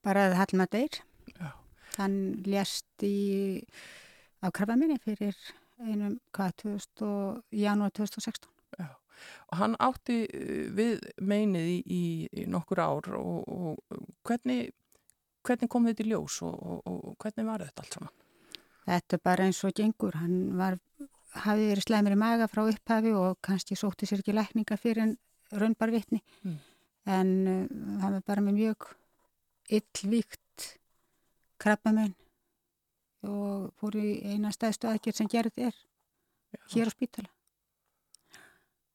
[0.04, 1.00] bara að Hallma deyr.
[1.34, 1.48] Já.
[1.98, 3.64] Hann lést í
[4.42, 5.36] á krabba minni fyrir
[5.82, 8.54] einum, hvað, 2000 og, janúar 2016.
[9.50, 14.70] Og hann átti uh, við meinið í, í, nokkur ár og, og hvernig,
[15.46, 18.14] hvernig kom þetta í ljós og, og, og hvernig var þetta allt saman?
[18.88, 20.16] Þetta er bara eins og gengur.
[20.16, 20.78] Hann var,
[21.44, 25.16] hafði verið slæmur í maga frá upphafi og kannski sótti sér ekki lækninga fyrir en
[25.52, 26.22] raunbar vitni.
[26.42, 26.56] Mm.
[27.18, 27.58] En uh,
[28.02, 28.88] hann var bara með mjög
[29.78, 30.70] illvíkt
[31.60, 32.14] krabbamenn
[33.28, 35.78] og fór í eina stæðstu aðgerð sem gerði er
[36.72, 37.30] hér á spítala.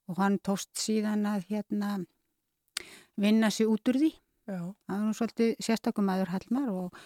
[0.10, 1.96] Og hann tóst síðan að hérna
[3.20, 4.12] vinna sig út úr því.
[4.50, 6.98] Já, hann var nú svolítið sérstakum maður Hallmar og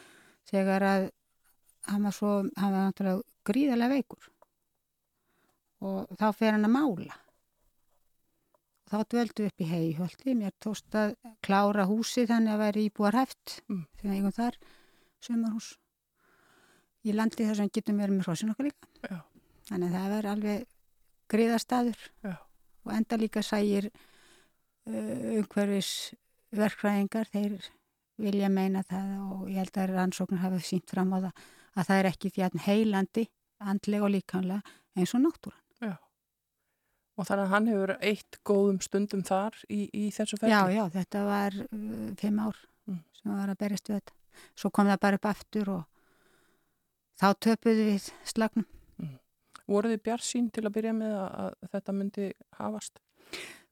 [0.50, 1.10] þegar að
[1.88, 4.28] hann var svo, hann var náttúrulega gríðarlega veikur.
[5.88, 7.18] Og þá fer hann að mála.
[8.88, 13.18] Og þá dveldu upp í heihjöldi mér tóst að klára húsi þannig að væri íbúar
[13.20, 13.86] hæft Mm.
[14.00, 14.58] þegar eigum þar
[15.22, 15.70] sömarhús
[17.08, 18.88] í landi þar sem getum verið með hrósin okkar líka.
[19.04, 19.20] Já.
[19.68, 20.66] þannig að það var alveg
[21.30, 21.98] gríðarstaður
[22.88, 26.14] og enda líka sægir uh, umhverfis
[26.56, 27.58] verkfræðingar, þeir
[28.18, 31.42] vilja meina það og ég held að rannsóknir hafa sínt fram á það
[31.78, 33.24] að það er ekki að heilandi,
[33.62, 35.62] andlega og líkanlega eins og náttúran.
[35.82, 35.94] já.
[37.18, 40.54] Og þannig að hann hefur eitt góðum stundum þar í, í þessu ferli?
[40.54, 42.58] Já, já, þetta var uh, fimm ár
[42.88, 43.02] Mm.
[43.20, 44.14] sem var að berjast við þetta.
[44.56, 45.82] Svo kom það bara upp aftur og
[47.20, 48.68] þá töpuðu við slagnum.
[49.68, 51.34] Voru þið bjart sín til að byrja með að,
[51.66, 53.02] að þetta myndi hafast?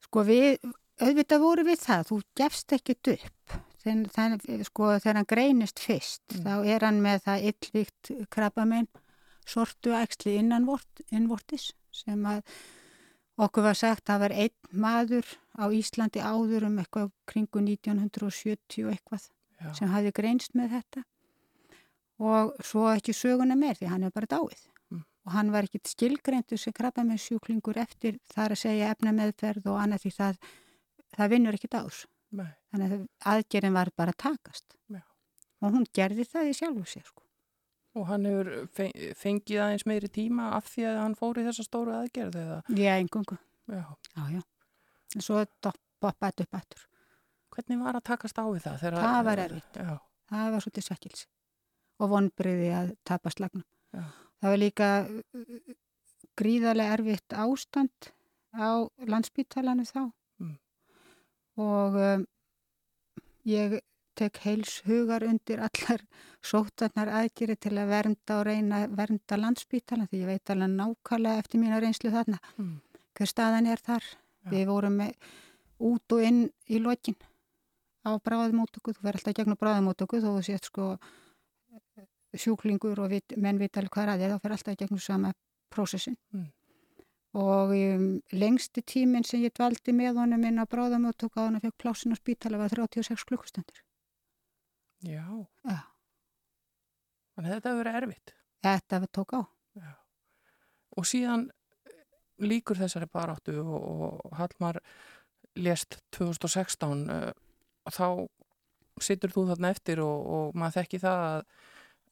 [0.04, 0.58] Sko við,
[1.00, 3.56] auðvitað voru við það, þú gefst ekkert upp.
[3.86, 6.42] Þegar, sko, þegar hann greinist fyrst, Mm.
[6.42, 8.88] þá er hann með það illvíkt krabbamenn,
[9.46, 12.42] sortu æxli innanvort, innvortis, sem að
[13.38, 18.86] okkur var sagt að það var einn maður á Íslandi áður um eitthvað kringu 1970
[18.88, 19.28] og eitthvað
[19.62, 19.72] Já.
[19.78, 21.04] sem hafði greinst með þetta
[22.18, 25.04] og svo ekki söguna meir því hann er bara dáið Mm.
[25.26, 29.78] og hann var ekki skilgreindur sem krabba með sjúklingur eftir þar að segja efnameðferð og
[29.82, 30.36] annað því það,
[31.16, 32.48] það vinnur ekki dáðs Nei.
[32.72, 35.00] þannig að aðgerðin var bara að takast Já.
[35.62, 37.22] og hún gerði það í sjálfu sér sko.
[37.96, 41.64] Og hann hefur fe- fengið aðeins meiri tíma af því að hann fór í þessa
[41.64, 42.58] stóru aðgerð eða?
[42.76, 43.38] Já, engungu,
[43.70, 43.84] Já.
[44.16, 44.42] já, já
[45.14, 45.44] en svo
[46.02, 46.82] poppaði upp aftur
[47.56, 48.82] Hvernig var að takast á við það?
[49.00, 49.76] Það var erfitt.
[49.80, 49.94] Já,
[50.28, 51.22] það var svolítið svekkils
[51.96, 53.62] og vonbriði að tapa slagnum.
[53.96, 54.02] Já.
[54.42, 55.76] Það var líka uh,
[56.36, 58.10] gríðarlega erfitt ástand
[58.52, 60.02] á landsbítalanu þá.
[61.56, 62.24] Og um,
[63.48, 63.78] ég
[64.16, 66.02] tek heils hugar undir allar
[66.50, 71.60] sótarnar aðgeri til að vernda og reyna vernda landsbítalan því ég veit alveg nákvæmlega eftir
[71.60, 72.80] mína reynslu þarna Mm.
[73.16, 74.04] hver staðan er þar.
[74.44, 74.50] Já.
[74.52, 75.14] Við vorum með,
[75.80, 77.16] út og inn í lokin
[78.06, 80.98] á bráðumótöku, þú fer alltaf gegnum bráðumótöku þó þú sést sko
[82.36, 85.32] sjúklingur og vit, menn vita alveg hvað er að þið, þá fer alltaf gegnum sama
[85.72, 86.16] prósessin.
[86.32, 86.46] Mm.
[87.36, 91.66] Og um, lengsti tíminn sem ég dvaldi með honum inn á bráðumótöku á hann að
[91.66, 93.82] fekk plásin á spítala var 36 klukkustundir.
[95.04, 95.26] já.
[95.66, 95.82] Já.
[97.36, 98.34] Þannig að þetta hefur verið erfitt.
[98.64, 99.40] Þetta við tók á.
[100.96, 101.42] Og síðan
[101.84, 101.98] eh,
[102.40, 103.76] líkur þessari baráttu og,
[104.24, 104.80] og Hallmar
[105.56, 107.32] lést 2016 uh,
[107.92, 108.06] þá
[109.00, 111.42] situr þú þarna eftir og, og maður þekki það að,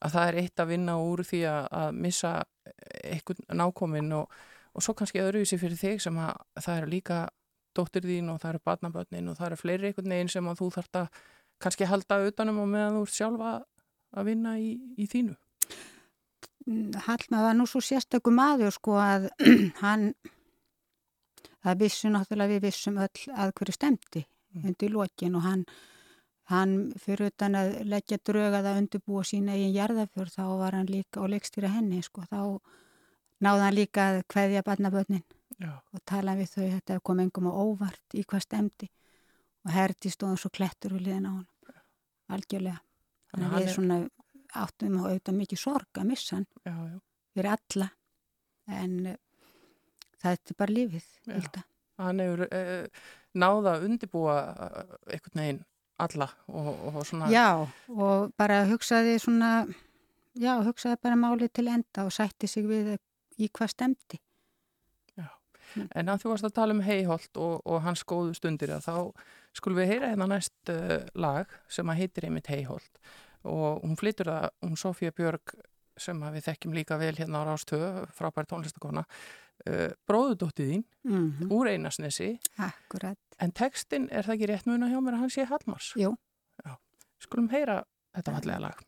[0.05, 2.33] að það er eitt að vinna úr því að, að missa
[3.01, 4.37] einhvern nákominn og,
[4.75, 7.21] og svo kannski öðruvísi fyrir þig sem að það er líka
[7.75, 10.69] dóttir þín og það eru barnabötnin og það eru fleiri einhvern veginn sem að þú
[10.77, 11.23] þarft að
[11.63, 13.55] kannski halda utanum og meðan þú ert sjálfa
[14.15, 14.69] að vinna í,
[14.99, 15.35] í þínu.
[17.05, 19.27] Hallma var nú svo sérstöku maður sko að
[19.83, 20.13] hann
[21.65, 24.69] það vissu náttúrulega við vissum öll að hverju stemdi Mm.
[24.69, 25.65] undir lokin og hann
[26.51, 31.23] hann fyrir utan að leggja drögað að undirbúa sína eigin jarðafjör þá var hann líka
[31.23, 32.39] og leikstýra henni sko þá
[33.45, 35.23] náði hann líka að kveðja barnabötnin
[35.61, 35.71] Já.
[35.93, 36.63] og tala við þau.
[36.75, 38.89] Þetta kom engum á óvart í hvað stemdi
[39.65, 42.81] og herdi stóðum svo klettur og liðin á hann algjörlega.
[43.31, 43.99] Þannig að við er- svona
[44.55, 46.49] áttum og auðvitað mikið sorg að missa hann.
[46.63, 46.97] Já, já.
[47.35, 47.87] fyrir alla.
[48.65, 49.15] En uh,
[50.23, 51.09] það er bara lífið.
[52.01, 54.35] Hann hefur uh, náða að undibúa
[55.11, 55.63] einhvern veginn
[56.01, 59.51] alla og, og svona já og bara hugsaði svona
[60.35, 62.97] já hugsaði bara málið til enda og sætti sig við
[63.37, 64.21] í hvað stemdi
[65.75, 68.97] En að þú varst að tala um heiholt og, og hans góðu stundir að þá
[69.55, 73.01] skulum við heyra hérna næst uh, lag sem að heitir einmitt heiholt
[73.45, 75.55] og hún flytur það, hún Sofía Björg
[76.01, 79.05] sem við þekkjum líka vel hérna á Rástöð, frábær tónlistakona,
[79.69, 81.53] uh, bróðudóttið þín mm -hmm.
[81.53, 85.45] úr Einarsnesi, akkurat en textin er það ekki rétt muna hjá mér að hann sé
[85.45, 85.93] Hallmars?
[85.95, 86.15] Jú.
[86.65, 86.75] Já,
[87.19, 87.83] skulum heyra
[88.15, 88.83] þetta fallega lag.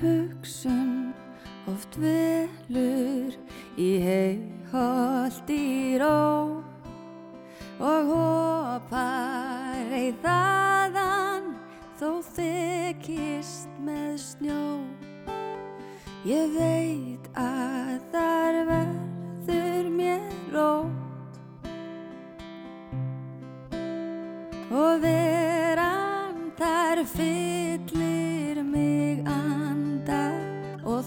[0.00, 1.14] Hugsun
[1.70, 3.34] oft velur
[3.80, 6.62] í heiholt í ró
[7.78, 11.54] og hopar ei þaðan
[11.98, 14.64] þó þykist með snjó.
[16.24, 20.24] Ég veit að þar verður mér
[20.54, 21.68] rót
[24.74, 28.03] og veran þar fyllir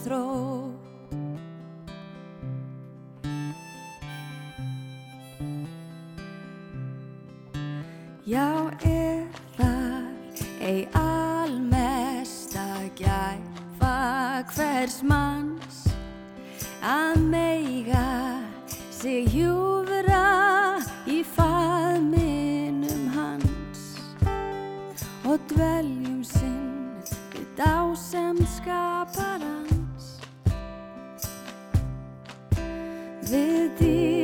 [0.07, 0.87] þrótt.
[8.27, 10.07] Já, er þar
[10.63, 12.65] ei almesta
[12.99, 15.85] gæfa hvers manns
[16.83, 18.07] að meiga
[18.91, 20.25] sig hjúfra
[21.07, 23.85] í faðminum hans
[25.23, 26.99] og dveljum sinn
[27.31, 29.76] við dásem skaparans
[33.31, 34.16] við dýrlegan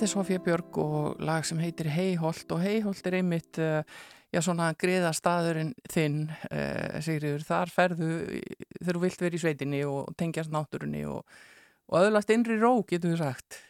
[0.00, 3.82] Þetta er Sofía Björg og lag sem heitir Heiholt og Heiholt er einmitt uh,
[4.32, 7.44] já, svona griða staðurinn þinn, uh, Sigriður.
[7.44, 8.08] Þar ferðu
[8.78, 11.20] þegar þú vilt vera í sveitinni og tengjast náttúrunni og,
[11.92, 13.60] og öðlast innri ró, getur við sagt.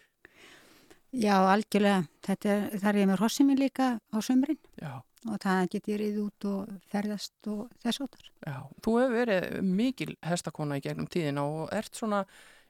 [1.10, 2.06] Já, algjörlega.
[2.30, 4.92] Þetta er, þar er ég með hrossið mér líka á sömurinn Já,
[5.26, 8.34] og það get ég rið út og ferðast og þess áttar.
[8.46, 8.60] já.
[8.78, 12.22] Þú hefur verið mikil hestakona í gegnum tíðina og ert svona,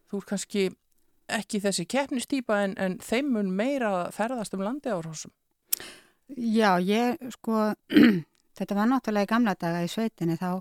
[0.09, 0.71] þú er kannski
[1.37, 5.33] ekki þessi keppnistýpa en, en þeim mun meira ferðast um landi á hrossum.
[6.31, 7.73] Já, ég sko,
[8.59, 10.61] þetta var náttúrulega í gamla daga í sveitinni þá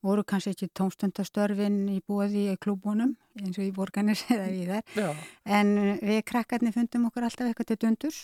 [0.00, 4.70] voru kannski ekki tómstundastörfin í bóði í klúbunum eins og í borganis eða við.
[4.96, 5.10] Já,
[5.44, 8.22] En við krakkarnir fundum okkur alltaf eitthvað til dundurs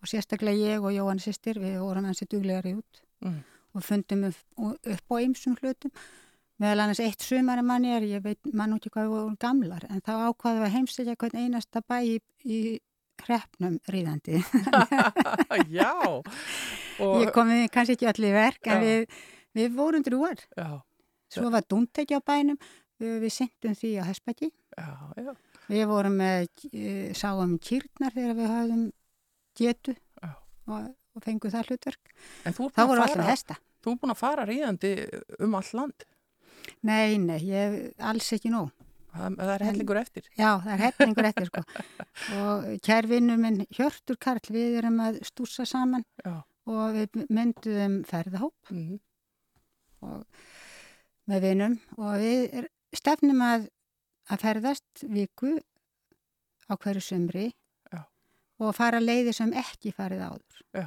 [0.00, 3.38] og sérstaklega ég og Jóhann sýstir við vorum hansi duglegari út mm.
[3.76, 5.92] og fundum upp, upp á ymsum hlutum.
[6.58, 9.84] Meðal annars eitt sumari manni er, ég veit mann út í hvað við vorum gamlar,
[9.90, 12.16] en þá ákvaðum við að heimsækja hvern einasta bæ í,
[12.50, 12.58] í
[13.22, 14.40] hreppnum ríðandi.
[15.78, 15.92] já.
[16.98, 19.16] Og, Ég kom við kannski ekki allir verk, en við,
[19.58, 20.42] við vorum drúar.
[20.58, 20.68] já,
[21.30, 22.58] Svo var dúntekja á bænum,
[22.98, 24.50] við, við sendum því á Hespaki.
[24.78, 24.88] já,
[25.22, 25.32] já.
[25.68, 28.84] Við vorum með, eh, sáum kýrnar þegar við hafðum
[29.58, 29.92] getu
[30.22, 30.30] Já.
[30.72, 32.14] og, og fengum það hlutverk.
[32.48, 33.56] En þú Þá búin voru að fara, hesta.
[33.84, 34.92] þú ert búin að fara ríðandi
[35.44, 36.06] um all land.
[36.86, 38.70] Nei, nei, ég alls ekki nóg.
[39.18, 40.26] Það, er hellingur eftir.
[40.38, 41.62] Já, það er hefningur eftir sko.
[42.38, 46.36] Og kær vinnu minn Hjörtur Karl, við erum að stúsa saman Já.
[46.68, 48.98] og við mynduðum ferðahóp Mm.
[50.02, 50.26] og
[51.28, 53.66] með vinnum og við stefnum að,
[54.30, 55.56] að ferðast viku
[56.68, 57.48] á hverju sumri
[57.90, 58.04] Já.
[58.60, 60.62] og fara leiðir sem ekki farið áður.
[60.76, 60.86] Já.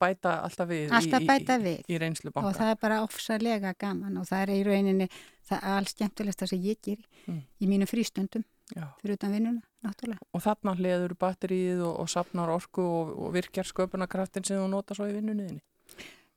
[0.00, 1.84] Bæta alltaf við Alltaf í, bæta í, við.
[1.88, 2.48] í reynslu banka.
[2.50, 5.06] Og það er bara ofsalega gaman og það er í rauninni
[5.48, 7.40] það alls skemmtilegsta sem ég ger Mm.
[7.62, 8.42] í mínu frístundum
[8.74, 8.88] Já.
[9.00, 10.18] fyrir utan vinnuna, náttúrulega.
[10.34, 14.94] Og þarna hliður batterið og, og sapnar orku og, og virkjar sköpunarkraftin sem þú nota
[14.94, 15.62] svo í vinnunniðinni.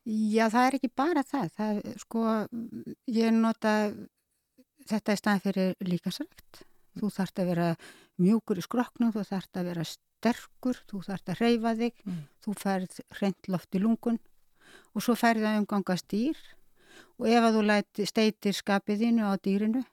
[0.07, 1.49] Já, það er ekki bara það.
[1.57, 2.23] það sko,
[3.11, 3.73] ég nota
[4.87, 6.61] þetta í staðin fyrir líkasrækt.
[6.97, 7.67] Þú þarft að vera
[8.23, 9.83] mjúkur í skroknum, þú þarft að vera
[10.17, 12.21] sterkur, þú þarft að reyfa þig, Mm.
[12.43, 14.19] þú færð reynd loft í lungun
[14.95, 16.37] og svo færð að umgangast dýr
[17.19, 19.83] og ef að þú læti steitir skapið þínu á dýrinu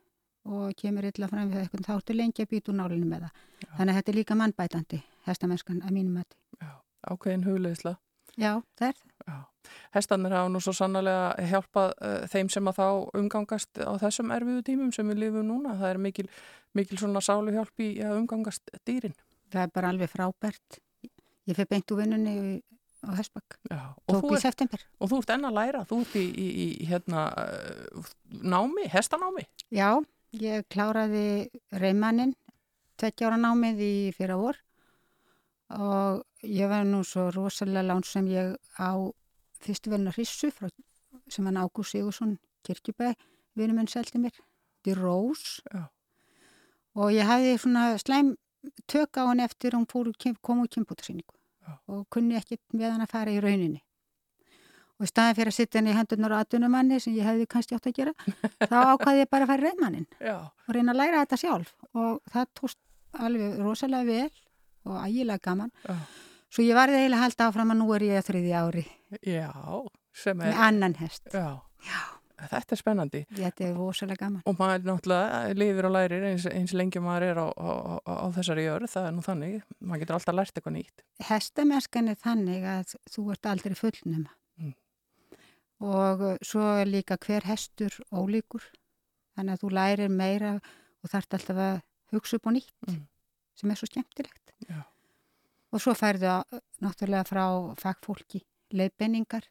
[0.44, 3.42] og kemur illa fram við eitthvað, þá ertu lengi að býta úr nálinu með það.
[3.78, 6.36] Þannig að þetta er líka mannbætandi, hestamennskan, að mínum mati.
[6.60, 6.72] Já.
[7.08, 7.94] Ákveðin hugleðisla.
[8.36, 9.10] Já, það er það.
[9.28, 9.38] Já.
[9.94, 14.64] Hestanir hafa nú svo sannlega hjálpað uh, þeim sem að þá umgangast á þessum erfiðu
[14.66, 15.78] tímum sem við lifum núna.
[15.80, 16.26] Það er mikil,
[16.76, 19.14] mikil svona sáluhjálp í að umgangast dýrin.
[19.52, 20.78] Það er bara alveg frábært.
[21.44, 22.62] Ég fyrir beint úr vinnunni
[23.04, 23.58] á Hesbakk.
[24.08, 24.84] Tók í ert, september.
[24.98, 25.82] og þú ert enn að læra.
[25.88, 29.44] Þú ert í, í, í hérna, uh, námi, hestanámi.
[29.74, 30.00] Já,
[30.40, 32.34] ég kláraði reymannin,
[33.00, 34.60] tveggjára námið í fyrra vor
[35.74, 38.92] og ég var nú svo rosalega lán sem ég á
[39.64, 40.68] fyrstu velna hrissu frá,
[41.28, 43.14] sem hann Ágúst Sigursson kirkjubæ,
[43.56, 44.36] vinur minn seldi mér,
[44.86, 45.88] er Rós Já.
[46.94, 48.34] og ég hafði svona slæm
[48.90, 50.10] tök á hann eftir hún fór,
[50.42, 51.34] kom úr kynbútarsýningu
[51.64, 51.78] Já.
[51.88, 53.80] og kunni ekkit með hann að fara í rauninni.
[55.00, 57.74] Og í staðin fyrir að sitta henni í hendurnar á atvinnumanni sem ég hefði kannski
[57.74, 58.12] átt að gera,
[58.70, 60.36] þá ákvaði ég bara að fara í reymannin Já.
[60.68, 62.78] og reyna að læra þetta sjálf og það tóst
[63.18, 64.30] alveg rosalega vel
[64.84, 65.72] og ægilega gaman.
[65.88, 65.96] Já.
[66.54, 68.84] Svo ég varði eiginlega að halda áfram að nú er ég að þriði ári
[69.26, 69.50] Já,
[70.14, 71.26] sem með er, annan hest.
[71.34, 71.48] já.
[72.34, 73.20] Þetta er spennandi.
[73.30, 74.42] Þetta er rosalega gaman.
[74.50, 77.70] Og maður náttúrulega lifir og lærir eins, eins lengi maður er á, á,
[78.02, 79.60] á, á þessari jörð, það er nú þannig.
[79.80, 81.04] Maður getur alltaf lært eitthvað nýtt.
[81.28, 84.24] Hestamennskan er þannig að þú ert aldrei fullnum.
[84.58, 84.74] Mm.
[85.84, 88.66] Og svo er líka hver hestur ólíkur.
[89.38, 91.80] Þannig að þú lærir meira og þarft alltaf að
[92.14, 93.06] hugsa upp á nýtt Mm.
[93.54, 94.52] sem er svo skemmtilegt.
[94.68, 94.82] Já.
[95.72, 99.42] Og svo færðu að- náttúrulega frá fagfólki leiðbenningar,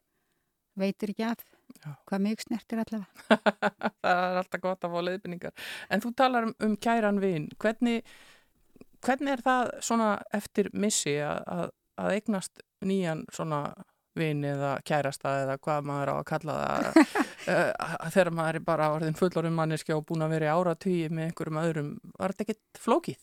[0.77, 1.43] veitir ekki af
[1.83, 1.93] Já.
[2.09, 3.37] hvað mig snertir allavega.
[4.03, 5.55] það er alltaf gott að fá leiðbynningar.
[5.91, 7.49] En þú talar um, um kæran vin.
[7.59, 8.03] Hvernig,
[9.03, 11.65] hvernig er það svona eftir missi að, að,
[12.03, 13.65] að eignast nýjan svona
[14.17, 16.97] vin eða kærasta eða hvað maður á að kalla það
[17.53, 21.29] uh, þegar maður er bara orðin fullorðin manneski og búin að vera í áratvíi með
[21.29, 23.21] einhverjum öðrum, var þetta ekkert flókið?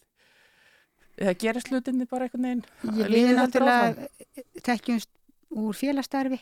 [1.20, 2.64] Eða gerist hlutinni bara einhvern veginn?
[2.98, 4.08] Ég við náttúrulega
[4.66, 5.10] tekjumst
[5.50, 6.40] úr félastarfi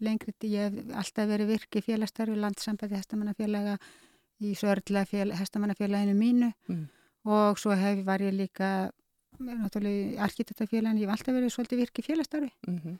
[0.00, 3.78] lengri, ég hef alltaf verið virk í félastarfi, landsambæði hestamannafélaga
[4.40, 6.88] í Sörla hestamannafélaginu mínu Mm.
[7.24, 8.90] og svo hef, var ég líka
[9.40, 12.98] náttúrulega í arkitektafélaginu, ég hef alltaf verið svolítið virk í félastarfi Mhm.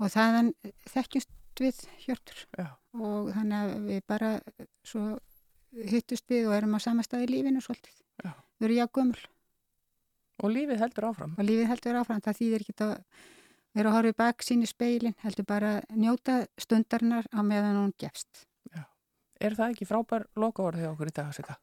[0.00, 0.52] og þaðan
[0.92, 1.28] þekkjumst
[1.60, 2.76] við hjörtur Já.
[2.94, 4.40] og þannig að við bara
[4.84, 5.18] svo
[5.72, 7.96] hittust við og erum á sama stað í lífinu svolítið.
[8.24, 8.32] Já.
[8.60, 9.18] Við erum já gömul
[10.42, 11.32] Og lífið heldur áfram.
[11.38, 12.20] og lífið heldur áfram.
[12.20, 13.04] Það þýðir ekki að
[13.76, 17.80] vera að horfa í bak sín í speilin, heldur bara að njóta stundarnar á meðan
[17.82, 18.46] hún gefst.
[19.36, 21.58] Er það ekki frábær lokaorð hjá okkur í dag, Sika?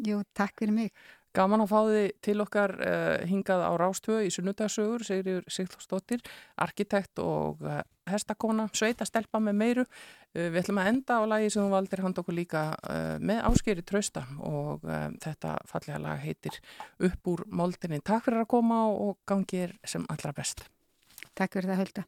[0.00, 0.92] Jú, takk fyrir mig.
[1.36, 6.24] Gaman að fá þið til okkar uh, hingað á Rástöðu í sunnudagsögur, Sigriður Sigþórsdóttir,
[6.58, 9.84] arkitekt og uh, hestakona, sveita stelpa með meiru.
[10.32, 12.64] Uh, við ætlum að enda á lagi sem þú valdir hand okkur líka
[13.22, 14.82] með áskeri trösta og
[15.22, 16.58] þetta fallega lag heitir
[16.98, 18.02] Upp úr moldinni.
[18.02, 20.66] Takk fyrir að koma og gangið sem allra best.
[21.38, 22.06] Takk fyrir það, Hulda.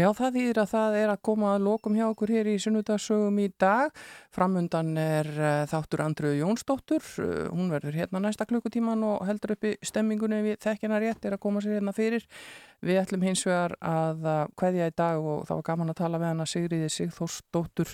[0.00, 3.40] Já, það þýðir að það er að koma að lokum hjá okkur hér í sunnudagsögum
[3.42, 3.94] í dag.
[4.34, 7.06] Framundan er uh, þáttur Andröðu Jónsdóttur.
[7.20, 11.36] Uh, hún verður hérna næsta klukkutíman og heldur upp í stemmingunni við þekkina rétt er
[11.36, 12.26] að koma sér hérna fyrir.
[12.80, 14.24] Við ætlum hins vegar að
[14.56, 17.92] hvaðja í dag og það var gaman að tala með hana Sigriði Sigþórsdóttur,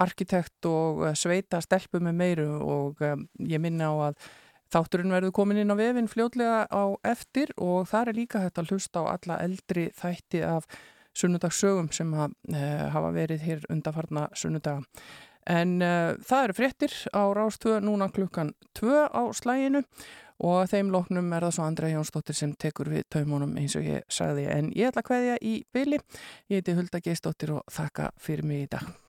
[0.00, 4.30] arkitekt og sveita stelpu með meiru og ég minna á að
[4.70, 8.70] Þátturinn verður komin inn á vefinn fljótlega á eftir og það er líka hægt að
[8.70, 10.68] hlusta á alla eldri þætti af
[11.16, 14.84] sunnudagssögum sem að, uh, hafa verið hér undarfarna sunnudaga.
[15.50, 19.82] En uh, það eru fréttir á rástöðu núna klukkan 2 á slæginu
[20.40, 24.06] og þeim loknum er það svo Andrei Jónsdóttir sem tekur við taumunum eins og ég
[24.12, 24.48] sagði.
[24.52, 26.00] En ég ætla að hveðja í byli.
[26.48, 28.90] Ég heiti Hulda Geistóttir og þakka fyrir mig í dag.